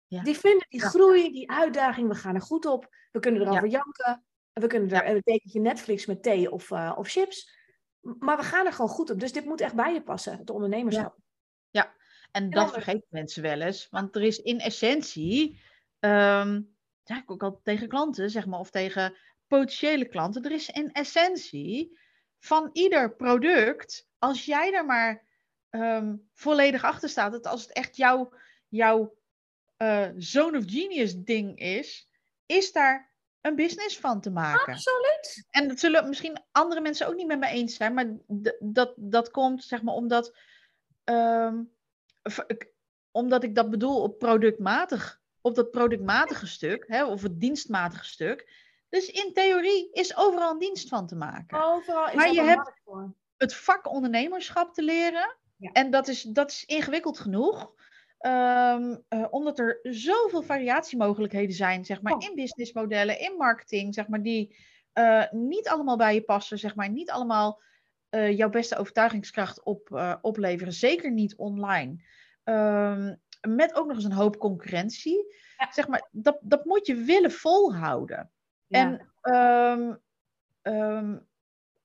[0.08, 0.24] Ja.
[0.24, 0.88] Die vinden die Ja.
[0.88, 2.96] groei, die uitdaging, we gaan er goed op.
[3.12, 3.70] We kunnen erover Ja.
[3.70, 4.26] janken.
[4.54, 7.60] We kunnen er een tekentje Netflix met thee of, eh, of chips.
[8.02, 9.20] Maar we gaan er gewoon goed op.
[9.20, 11.16] Dus dit moet echt bij je passen, het ondernemerschap.
[12.32, 13.88] En En dat vergeten mensen wel eens.
[13.90, 15.62] Want er is in essentie,
[16.00, 16.62] ehm
[17.12, 20.92] zeg ik ook al tegen klanten, zeg maar, of tegen potentiële klanten, er is in
[20.92, 22.00] essentie
[22.40, 25.26] van ieder product, als jij er maar
[25.70, 28.34] ehm, volledig achter staat, dat als het echt jouw,
[28.68, 29.16] jouw
[29.78, 32.10] eh, zone of genius ding is,
[32.46, 34.74] is daar een business van te maken.
[34.74, 35.48] Absoluut.
[35.50, 38.18] En dat zullen misschien andere mensen ook niet met me eens zijn, maar
[38.60, 40.38] dat, dat komt zeg maar omdat,
[41.04, 41.64] ehm,
[43.12, 48.50] omdat ik dat bedoel op productmatig, op dat productmatige stuk, hè, of het dienstmatige stuk.
[48.90, 51.64] Dus in theorie is overal een dienst van te maken.
[51.64, 53.14] Overal is Maar je hebt- voor.
[53.38, 55.72] Het vak ondernemerschap te leren, Ja.
[55.72, 57.74] en dat is, dat is ingewikkeld genoeg.
[58.18, 58.78] Eh,
[59.30, 62.24] omdat er zoveel variatiemogelijkheden zijn, zeg maar, Oh.
[62.30, 64.56] in businessmodellen, in marketing, zeg maar, die
[64.94, 67.62] eh, niet allemaal bij je passen, zeg maar, niet allemaal
[68.10, 70.74] eh, jouw beste overtuigingskracht op, opleveren.
[70.74, 72.04] Zeker niet online.
[72.44, 73.16] Ehm,
[73.48, 75.36] met ook nog eens een hoop concurrentie.
[75.58, 75.72] Ja.
[75.72, 78.32] Zeg maar, dat, dat moet je willen volhouden.
[78.68, 78.80] Ja.
[78.80, 79.96] En ehm,
[80.62, 81.18] ehm,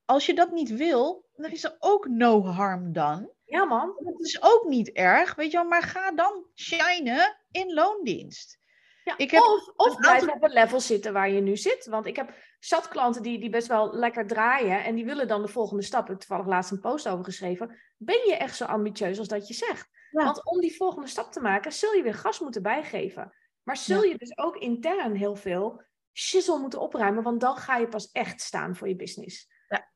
[0.04, 3.34] als je dat niet wil, dan is er ook no harm done.
[3.44, 3.94] ja, man.
[4.04, 8.58] Dat is ook niet erg, weet je wel, maar ga dan shinen in loondienst.
[9.04, 11.86] Ja, Ik heb of of blijf aantal- op het level zitten waar je nu zit.
[11.86, 14.84] Want ik heb zat klanten die, die best wel lekker draaien.
[14.84, 16.02] En die willen dan de volgende stap.
[16.02, 17.76] Ik heb toevallig laatst een post over geschreven.
[17.96, 19.88] Ben je echt zo ambitieus als dat je zegt?
[20.16, 20.24] Ja.
[20.24, 23.32] Want om die volgende stap te maken, zul je weer gas moeten bijgeven.
[23.62, 27.22] Maar zul je dus ook intern heel veel shizzle moeten opruimen.
[27.22, 29.48] Want dan ga je pas echt staan voor je business.
[29.68, 29.88] Ja.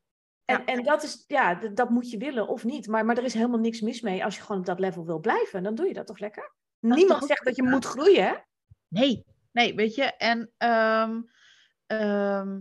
[0.45, 2.87] En, en dat is, ja, dat moet je willen of niet.
[2.87, 5.19] Maar, maar er is helemaal niks mis mee als je gewoon op dat level wil
[5.19, 5.63] blijven.
[5.63, 6.53] Dan doe je dat toch lekker?
[6.79, 8.33] Niemand zegt dat je moet groeien, hè?
[8.87, 10.03] Nee, nee, weet je.
[10.03, 11.21] En ehm,
[11.85, 12.59] ehm,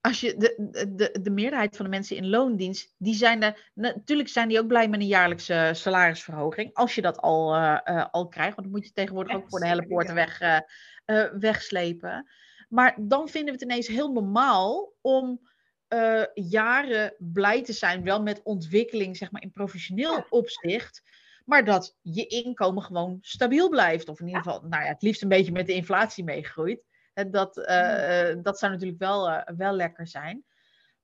[0.00, 3.70] als je de, de- de, de meerderheid van de mensen in loondienst, die zijn er,
[3.74, 6.70] natuurlijk zijn die ook blij met een jaarlijkse salarisverhoging.
[6.74, 9.60] Als je dat al, eh, eh, al krijgt, want dan moet je tegenwoordig ook voor
[9.60, 10.56] de hele poorten weg, eh,
[11.04, 12.30] eh, wegslepen.
[12.68, 15.48] Maar dan vinden we het ineens heel normaal om
[15.88, 21.02] eh, jaren blij te zijn, wel met ontwikkeling, zeg maar in professioneel opzicht.
[21.44, 24.08] Maar dat je inkomen gewoon stabiel blijft.
[24.08, 26.80] Of in ieder geval, nou ja, het liefst een beetje met de inflatie meegroeit.
[27.28, 30.44] Dat, eh, eh, dat zou natuurlijk wel, eh, wel lekker zijn.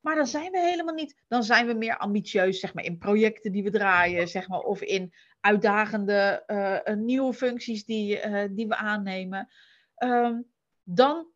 [0.00, 1.22] Maar dan zijn we helemaal niet.
[1.28, 4.80] Dan zijn we meer ambitieus, zeg maar, in projecten die we draaien, zeg maar, of
[4.80, 6.44] in uitdagende
[6.98, 8.20] nieuwe functies die,
[8.52, 9.48] die we aannemen.
[9.94, 10.40] Ehm,
[10.82, 11.26] dan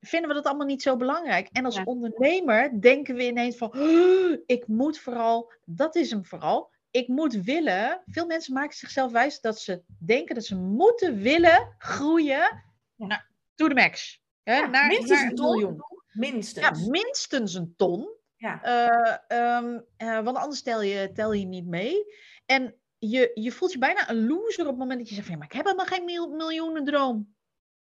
[0.00, 1.48] vinden we dat allemaal niet zo belangrijk.
[1.52, 1.82] En als Ja.
[1.84, 7.34] ondernemer denken we ineens van, "Oh, ik moet vooral, dat is hem vooral, ik moet
[7.34, 8.02] willen.
[8.06, 12.62] Veel mensen maken zichzelf wijs dat ze denken dat ze moeten willen groeien
[12.96, 13.06] Ja.
[13.06, 14.21] naar, to the max.
[14.42, 15.50] Hè, Ja, naar, minstens naar een ton.
[15.50, 15.80] miljoen.
[16.12, 16.80] Minstens.
[16.80, 18.08] Ja, minstens een ton.
[18.36, 18.62] Ja.
[18.62, 22.14] Eh, ehm, eh, want anders tel je, tel je niet mee.
[22.46, 25.34] En je, je voelt je bijna een loser op het moment dat je zegt van
[25.34, 27.34] ja, maar ik heb helemaal geen mil, miljoenendroom.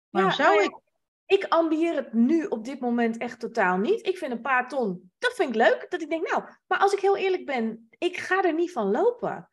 [0.10, 0.80] Waarom Ja, zou nou ik?
[1.26, 4.08] Ik ambieer het nu op dit moment echt totaal niet.
[4.08, 5.86] Ik vind een paar ton, dat vind ik leuk.
[5.90, 8.92] Dat ik denk, nou, maar als ik heel eerlijk ben, ik ga er niet van
[8.92, 9.50] lopen.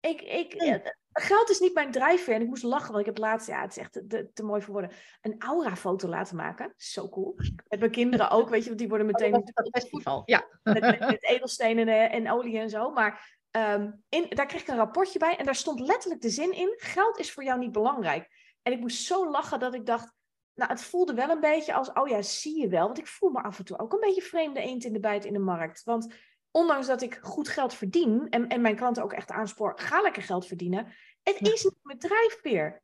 [0.00, 0.82] Ik, ik, Nee.
[1.18, 2.34] Eh, geld is niet mijn drijfveer.
[2.34, 3.92] En ik moest lachen, want ik heb laatst, ja, het is echt
[4.34, 4.90] te, mooi voor woorden,
[5.20, 6.72] een aura-foto laten maken.
[6.76, 7.34] Zo cool.
[7.68, 10.22] Met mijn kinderen ook, weet je, want die worden meteen is dat festival.
[10.24, 10.46] Ja.
[10.62, 12.90] met, met, met edelstenen en, en olie en zo.
[12.90, 16.52] Maar ehm, in, daar kreeg ik een rapportje bij en daar stond letterlijk de zin
[16.52, 18.28] in: geld is voor jou niet belangrijk.
[18.62, 20.16] En ik moest zo lachen dat ik dacht.
[20.54, 22.86] Nou, het voelde wel een beetje als, oh ja, zie je wel.
[22.86, 25.24] Want ik voel me af en toe ook een beetje vreemde eend in de bijt
[25.24, 25.84] in de markt.
[25.84, 26.14] Want
[26.58, 30.22] ondanks dat ik goed geld verdien en, en mijn klanten ook echt aanspoor, ga lekker
[30.22, 30.86] geld verdienen.
[31.22, 31.52] Het Ja.
[31.52, 32.82] is niet mijn drijfveer.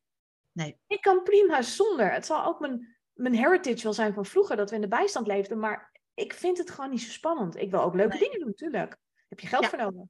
[0.53, 0.79] Nee.
[0.87, 2.13] Ik kan prima zonder.
[2.13, 5.27] Het zal ook mijn, mijn heritage wel zijn van vroeger, dat we in de bijstand
[5.27, 5.59] leefden.
[5.59, 7.57] Maar ik vind het gewoon niet zo spannend.
[7.57, 8.23] Ik wil ook leuke Nee.
[8.23, 8.97] dingen doen, natuurlijk.
[9.29, 9.69] Heb je geld Ja.
[9.69, 10.03] voor nodig?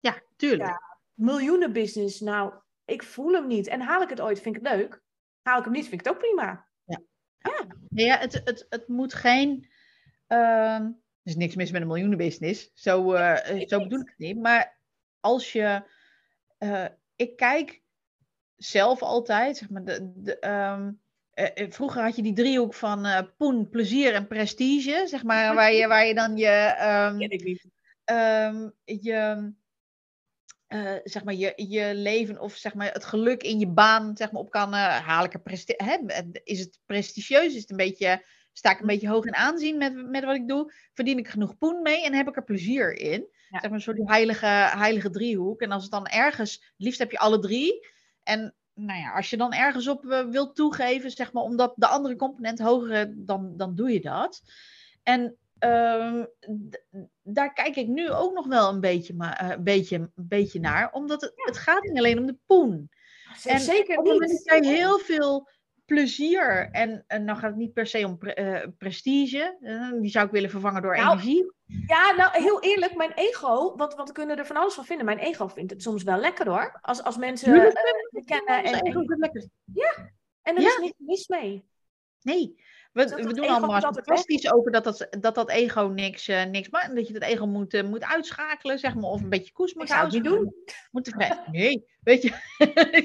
[0.00, 0.68] ja, tuurlijk.
[0.68, 0.82] Ja.
[1.14, 2.54] Miljoenen business, nou,
[2.84, 3.66] ik voel hem niet.
[3.66, 5.00] En haal ik het ooit, vind ik het leuk.
[5.42, 6.66] Haal ik hem niet, vind ik het ook prima.
[7.88, 9.68] Ja, het, het, het moet geen.
[10.26, 10.90] ehm,
[11.28, 12.70] is niks mis met een miljoenenbusiness.
[12.74, 14.36] Zo, eh, ik zo bedoel ik het niet.
[14.40, 14.78] Maar
[15.20, 15.82] als je.
[16.58, 16.84] eh,
[17.16, 17.82] ik kijk
[18.56, 19.56] zelf altijd.
[19.56, 20.90] Zeg maar, de, de, ehm,
[21.30, 25.04] eh, eh, vroeger had je die driehoek van eh, poen, plezier en prestige.
[25.08, 26.46] Zeg maar, waar je, waar je dan je.
[26.46, 27.64] ehm, Ken ik niet.
[28.04, 29.52] ehm, je,
[30.66, 34.32] eh, zeg maar je, je leven of zeg maar het geluk in je baan zeg
[34.32, 35.96] maar, op kan eh, haal ik presti- hè,
[36.44, 37.54] Is het prestigieus?
[37.54, 38.24] Is het een beetje,
[38.58, 40.72] sta ik een beetje hoog in aanzien met, met wat ik doe?
[40.92, 43.26] Verdien ik genoeg poen mee en heb ik er plezier in?
[43.48, 43.60] Ja.
[43.60, 44.46] Zeg maar een soort heilige,
[44.76, 45.60] heilige driehoek.
[45.60, 47.86] En als het dan ergens, het liefst heb je alle drie.
[48.22, 51.86] En nou ja, als je dan ergens op eh, wilt toegeven, zeg maar, omdat de
[51.86, 54.42] andere component hoger, dan, dan doe je dat.
[55.02, 56.24] En ehm,
[57.22, 60.92] daar kijk ik nu ook nog wel een beetje, ma- eh, een beetje, beetje naar.
[60.92, 62.90] Omdat het, het gaat niet alleen om de poen.
[63.44, 65.48] En Zeker Op het moment dat jij heel veel
[65.88, 69.56] plezier en, en dan gaat het niet per se om pre- eh, prestige.
[69.60, 71.52] eh, die zou ik willen vervangen door Nou, energie.
[71.86, 75.06] Ja, nou heel eerlijk, mijn ego, want, want we kunnen er van alles van vinden.
[75.06, 76.78] Mijn ego vindt het soms wel lekker hoor.
[76.80, 79.00] Als, als mensen me kennen en, ego
[80.42, 80.68] en, er Ja.
[80.68, 81.64] is niks mis mee.
[82.22, 82.62] Nee,
[82.98, 86.68] we, Dat we doen allemaal fantastisch over dat dat, dat dat ego niks, eh, niks
[86.68, 86.88] maakt.
[86.88, 89.10] En dat je dat ego moet, eh, moet uitschakelen, zeg maar.
[89.10, 90.54] Of een beetje koers moet zou het niet uitschakelen.
[90.90, 91.14] Moet.
[91.52, 92.32] Nee, weet je.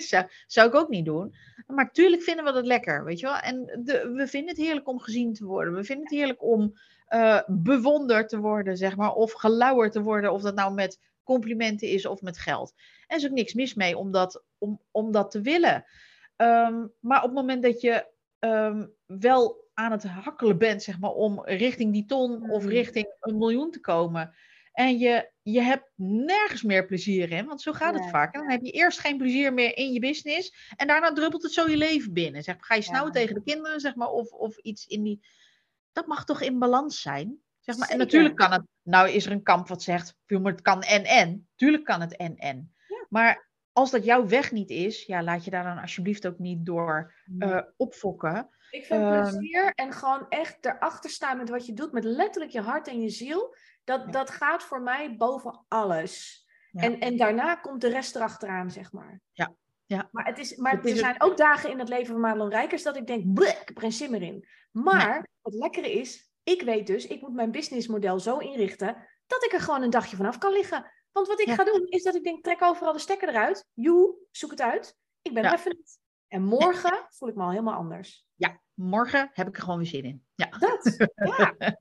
[0.09, 1.35] zou, zou ik ook niet doen.
[1.67, 3.35] Maar tuurlijk vinden we dat lekker, weet je wel.
[3.35, 5.73] En de, we vinden het heerlijk om gezien te worden.
[5.73, 6.73] We vinden het heerlijk om
[7.05, 9.13] eh, bewonderd te worden, zeg maar.
[9.13, 10.31] Of gelauwerd te worden.
[10.31, 12.73] Of dat nou met complimenten is of met geld.
[13.07, 15.85] En er is ook niks mis mee om dat, om, om dat te willen.
[16.35, 18.05] Ehm, maar op het moment dat je
[18.39, 22.69] ehm, wel aan het hakkelen bent, zeg maar, om richting die ton of Mm.
[22.69, 24.35] richting een miljoen te komen.
[24.73, 28.33] En je, je hebt nergens meer plezier in, want zo gaat het vaak.
[28.33, 30.71] En dan heb je eerst geen plezier meer in je business.
[30.75, 32.43] En daarna druppelt het zo je leven binnen.
[32.43, 33.19] Zeg maar, ga je snauwen Ja.
[33.19, 35.25] tegen de kinderen, zeg maar, of, of iets in die.
[35.91, 37.37] Dat mag toch in balans zijn?
[37.59, 37.89] Zeg maar.
[37.89, 38.63] En natuurlijk kan het.
[38.83, 41.47] Nou is er een kamp wat zegt, "Joh, maar het kan en en.
[41.55, 42.73] Tuurlijk kan het en en.
[42.87, 43.05] Ja.
[43.09, 46.65] Maar als dat jouw weg niet is, ja, laat je daar dan alsjeblieft ook niet
[46.65, 48.49] door eh, opfokken.
[48.73, 52.51] Ik vind Ehm, plezier en gewoon echt erachter staan met wat je doet, met letterlijk
[52.51, 54.11] je hart en je ziel, dat, Ja.
[54.11, 56.45] dat gaat voor mij boven alles.
[56.71, 56.81] Ja.
[56.81, 59.21] En, en daarna komt de rest erachteraan, zeg maar.
[59.31, 59.55] Ja.
[59.85, 60.09] Ja.
[60.11, 62.49] Maar, het is, maar Het is er zijn ook dagen in het leven van Madelon
[62.49, 64.47] Rijkers dat ik denk, "Bleh, ik heb er meer in.
[64.71, 69.53] Maar het lekkere is, ik weet dus, ik moet mijn businessmodel zo inrichten dat ik
[69.53, 70.91] er gewoon een dagje vanaf kan liggen.
[71.11, 73.65] Want wat ik ga doen, is dat ik denk, trek overal de stekker eruit.
[73.73, 74.97] Joe, zoek het uit.
[75.21, 76.01] Ik ben er even niet.
[76.33, 78.25] En morgen voel ik me al helemaal anders.
[78.35, 80.25] Ja, morgen heb ik er gewoon weer zin in.
[80.35, 80.49] Ja.
[80.49, 80.95] Dat,
[81.37, 81.53] ja.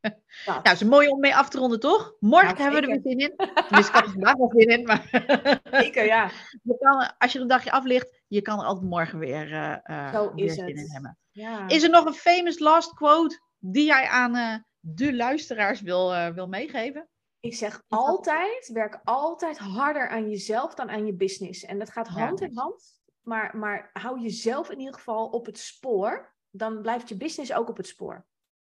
[0.00, 0.16] Dat.
[0.46, 2.14] Nou, het is mooi om mee af te ronden, toch?
[2.20, 3.34] Morgen Nou, hebben we er weer zin in.
[3.76, 4.82] Dus ik had er vandaag wel zin in.
[4.84, 5.08] Maar
[5.82, 6.30] Zeker, ja.
[6.62, 10.06] je kan, als je er een dagje aflicht, je kan er altijd morgen weer, eh,
[10.06, 10.76] eh, Zo weer is zin het.
[10.76, 11.18] in hebben.
[11.30, 11.68] ja.
[11.68, 16.46] Is er nog een famous last quote die jij aan eh, de luisteraars wil, wil
[16.46, 17.08] meegeven?
[17.40, 21.64] Ik zeg altijd, werk altijd harder aan jezelf dan aan je business.
[21.64, 22.99] En dat gaat Ja, hand in hand.
[23.22, 26.34] Maar, maar hou jezelf in ieder geval op het spoor.
[26.50, 28.26] Dan blijft je business ook op het spoor.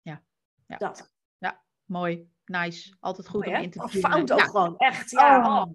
[0.02, 0.22] Ja,
[0.66, 0.76] ja.
[0.76, 1.14] Dat.
[1.86, 2.96] Mooi, nice.
[3.00, 4.10] Altijd goed Mooi, om in te Oh, tunen.
[4.10, 4.44] fout ook Ja.
[4.44, 4.76] gewoon.
[4.76, 5.38] Echt, ja.
[5.38, 5.56] Oh.
[5.60, 5.72] oh.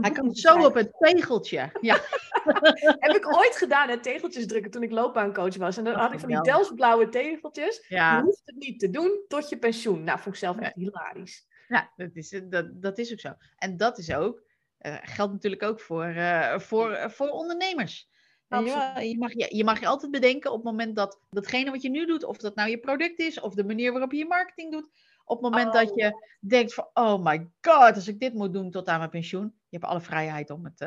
[0.00, 1.70] Hij moeten zo op het tegeltje.
[1.80, 1.94] Ja,
[3.04, 5.76] Heb ik ooit gedaan, hè, tegeltjes drukken toen ik loopbaancoach was.
[5.76, 6.62] En dan Oh, had ik van die geweldig.
[6.62, 7.84] Delftsblauwe tegeltjes.
[7.88, 8.22] Je ja.
[8.22, 10.04] hoeft het niet te doen tot je pensioen.
[10.04, 11.46] Nou, vond ik zelf echt hilarisch.
[11.68, 13.34] Ja, dat is, dat, dat is ook zo.
[13.56, 14.42] En dat is ook,
[14.78, 18.08] eh, geldt natuurlijk ook voor, eh, voor, eh, voor ondernemers.
[18.46, 21.82] Weet je, mag je, je mag je altijd bedenken op het moment dat datgene wat
[21.82, 24.26] je nu doet, of dat nou je product is, of de manier waarop je je
[24.26, 24.90] marketing doet,
[25.24, 25.96] op het moment dat Oh.
[25.96, 29.44] je denkt van, oh my god, als ik dit moet doen tot aan mijn pensioen,
[29.44, 30.80] je hebt alle vrijheid om het,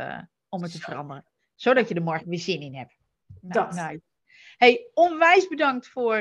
[0.49, 1.25] om het te veranderen.
[1.55, 2.97] Zodat je er morgen weer zin in hebt.
[3.41, 3.73] Nou, Dat.
[3.73, 4.01] nice.
[4.57, 6.17] Hey, onwijs bedankt voor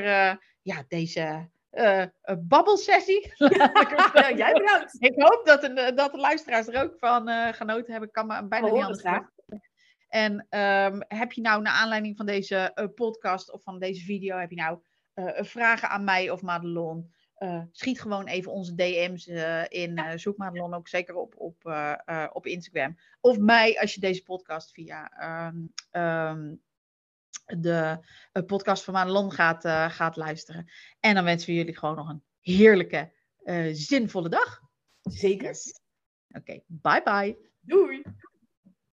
[0.61, 3.33] ja, deze eh, eh, babbelsessie.
[4.13, 4.95] Ja, jij bedankt.
[4.99, 8.07] Ik hoop dat, de, dat de luisteraars er ook van eh, genoten hebben.
[8.07, 9.03] Ik kan me bijna niet anders.
[10.07, 14.37] En ehm, heb je nou naar aanleiding van deze eh, podcast of van deze video,
[14.37, 14.79] heb je nou
[15.13, 17.11] eh, vragen aan mij of Madelon?
[17.35, 19.97] Eh, schiet gewoon even onze DM's eh, in.
[19.97, 22.97] eh, zoek Madelon ook zeker op, op, eh, eh, op Instagram.
[23.21, 25.57] Of mij als je deze podcast via ehm,
[25.91, 26.55] ehm,
[27.59, 27.99] de
[28.45, 30.71] podcast van Madelon gaat, eh, gaat luisteren.
[30.99, 34.61] En dan wensen we jullie gewoon nog een heerlijke, eh, zinvolle dag.
[35.01, 35.55] Zeker.
[36.27, 37.37] Oké, bye bye.
[37.59, 38.01] Doei.